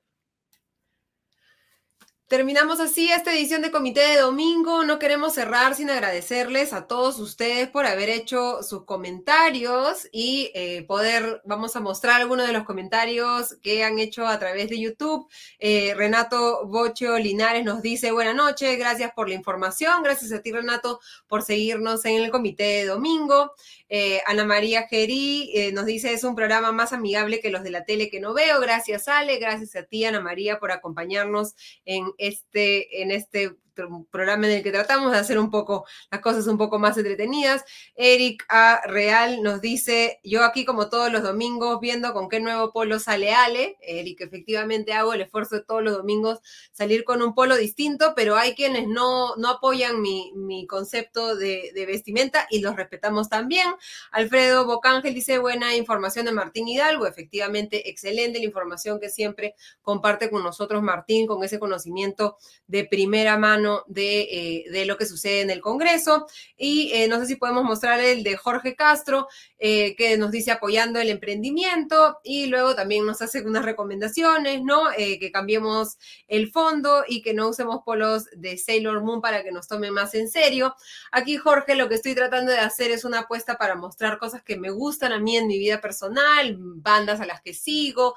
[2.27, 4.83] Terminamos así esta edición de Comité de Domingo.
[4.85, 10.83] No queremos cerrar sin agradecerles a todos ustedes por haber hecho sus comentarios y eh,
[10.87, 15.27] poder, vamos a mostrar algunos de los comentarios que han hecho a través de YouTube.
[15.59, 20.01] Eh, Renato Bocho Linares nos dice, buenas noches, gracias por la información.
[20.01, 23.51] Gracias a ti, Renato, por seguirnos en el Comité de Domingo.
[23.89, 27.83] Eh, Ana María Gerí nos dice, es un programa más amigable que los de la
[27.83, 28.59] tele que no veo.
[28.59, 29.37] Gracias, Ale.
[29.37, 31.53] Gracias a ti, Ana María, por acompañarnos
[31.85, 36.47] en este, en este programa en el que tratamos de hacer un poco las cosas
[36.47, 37.63] un poco más entretenidas.
[37.95, 38.81] Eric A.
[38.85, 43.33] Real nos dice, yo aquí como todos los domingos viendo con qué nuevo polo sale
[43.33, 43.77] Ale.
[43.81, 46.39] Eric, efectivamente hago el esfuerzo de todos los domingos
[46.71, 51.71] salir con un polo distinto, pero hay quienes no, no apoyan mi, mi concepto de,
[51.73, 53.67] de, vestimenta y los respetamos también.
[54.11, 57.07] Alfredo Bocángel dice, buena información de Martín Hidalgo.
[57.07, 63.37] Efectivamente, excelente la información que siempre comparte con nosotros Martín, con ese conocimiento de primera
[63.37, 63.62] mano
[63.95, 66.27] eh, de, lo que sucede en el Congreso.
[66.57, 69.27] Y eh, no sé si podemos mostrar el de Jorge Castro,
[69.59, 74.83] eh, que nos dice apoyando el emprendimiento y luego también nos hace unas recomendaciones, ¿no?
[74.95, 75.97] que cambiemos
[76.27, 80.13] el fondo y que no usemos polos de Sailor Moon para que nos tomen más
[80.15, 80.75] en serio.
[81.11, 84.57] Aquí, Jorge, lo que estoy tratando de hacer es una apuesta para mostrar cosas que
[84.57, 88.15] me gustan a mí en mi vida personal, bandas a las que sigo,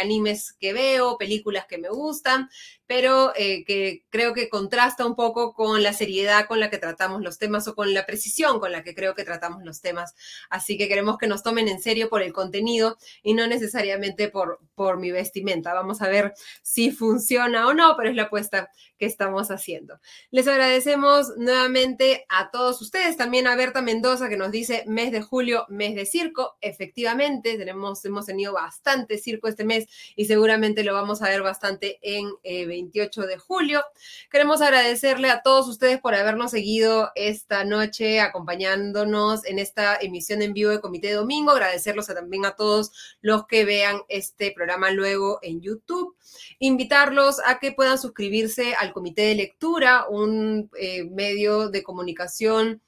[0.00, 2.48] animes que veo, películas que me gustan
[2.90, 7.22] pero eh, que creo que contrasta un poco con la seriedad con la que tratamos
[7.22, 10.16] los temas o con la precisión con la que creo que tratamos los temas.
[10.48, 14.58] Así que queremos que nos tomen en serio por el contenido y no necesariamente por,
[14.74, 15.72] por mi vestimenta.
[15.72, 20.00] Vamos a ver si funciona o no, pero es la apuesta que estamos haciendo.
[20.32, 25.22] Les agradecemos nuevamente a todos ustedes, también a Berta Mendoza que nos dice mes de
[25.22, 26.56] julio, mes de circo.
[26.60, 29.86] Efectivamente, tenemos, hemos tenido bastante circo este mes
[30.16, 33.82] y seguramente lo vamos a ver bastante en eh, 28 de julio.
[34.30, 40.54] Queremos agradecerle a todos ustedes por habernos seguido esta noche, acompañándonos en esta emisión en
[40.54, 41.50] vivo de Comité Domingo.
[41.50, 46.16] Agradecerlos también a todos los que vean este programa luego en YouTube.
[46.58, 52.80] Invitarlos a que puedan suscribirse al Comité de Lectura, un eh, medio de comunicación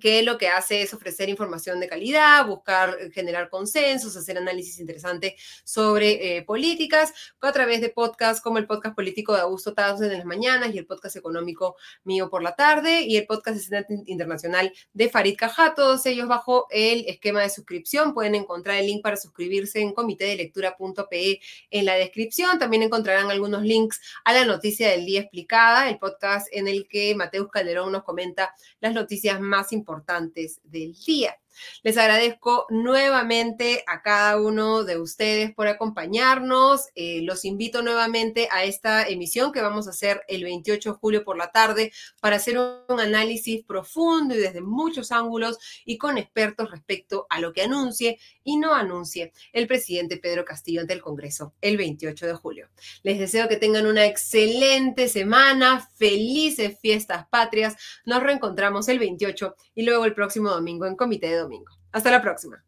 [0.00, 4.78] que lo que hace es ofrecer información de calidad, buscar eh, generar consensos, hacer análisis
[4.78, 10.12] interesante sobre eh, políticas a través de podcasts como el podcast político de Augusto Townsend
[10.12, 13.70] en las mañanas y el podcast económico mío por la tarde y el podcast
[14.06, 18.14] Internacional de Farid Cajá, todos ellos bajo el esquema de suscripción.
[18.14, 21.40] Pueden encontrar el link para suscribirse en comitedelectura.pe
[21.70, 22.58] en la descripción.
[22.58, 27.14] También encontrarán algunos links a la noticia del día explicada, el podcast en el que
[27.14, 31.36] Mateus Calderón nos comenta las noticias más importantes importantes del día.
[31.82, 36.88] Les agradezco nuevamente a cada uno de ustedes por acompañarnos.
[36.94, 41.24] Eh, los invito nuevamente a esta emisión que vamos a hacer el 28 de julio
[41.24, 46.70] por la tarde para hacer un análisis profundo y desde muchos ángulos y con expertos
[46.70, 51.54] respecto a lo que anuncie y no anuncie el presidente Pedro Castillo ante el Congreso
[51.60, 52.68] el 28 de julio.
[53.02, 57.76] Les deseo que tengan una excelente semana, felices fiestas patrias.
[58.04, 61.72] Nos reencontramos el 28 y luego el próximo domingo en Comité de Domingo.
[61.92, 62.64] Hasta la próxima.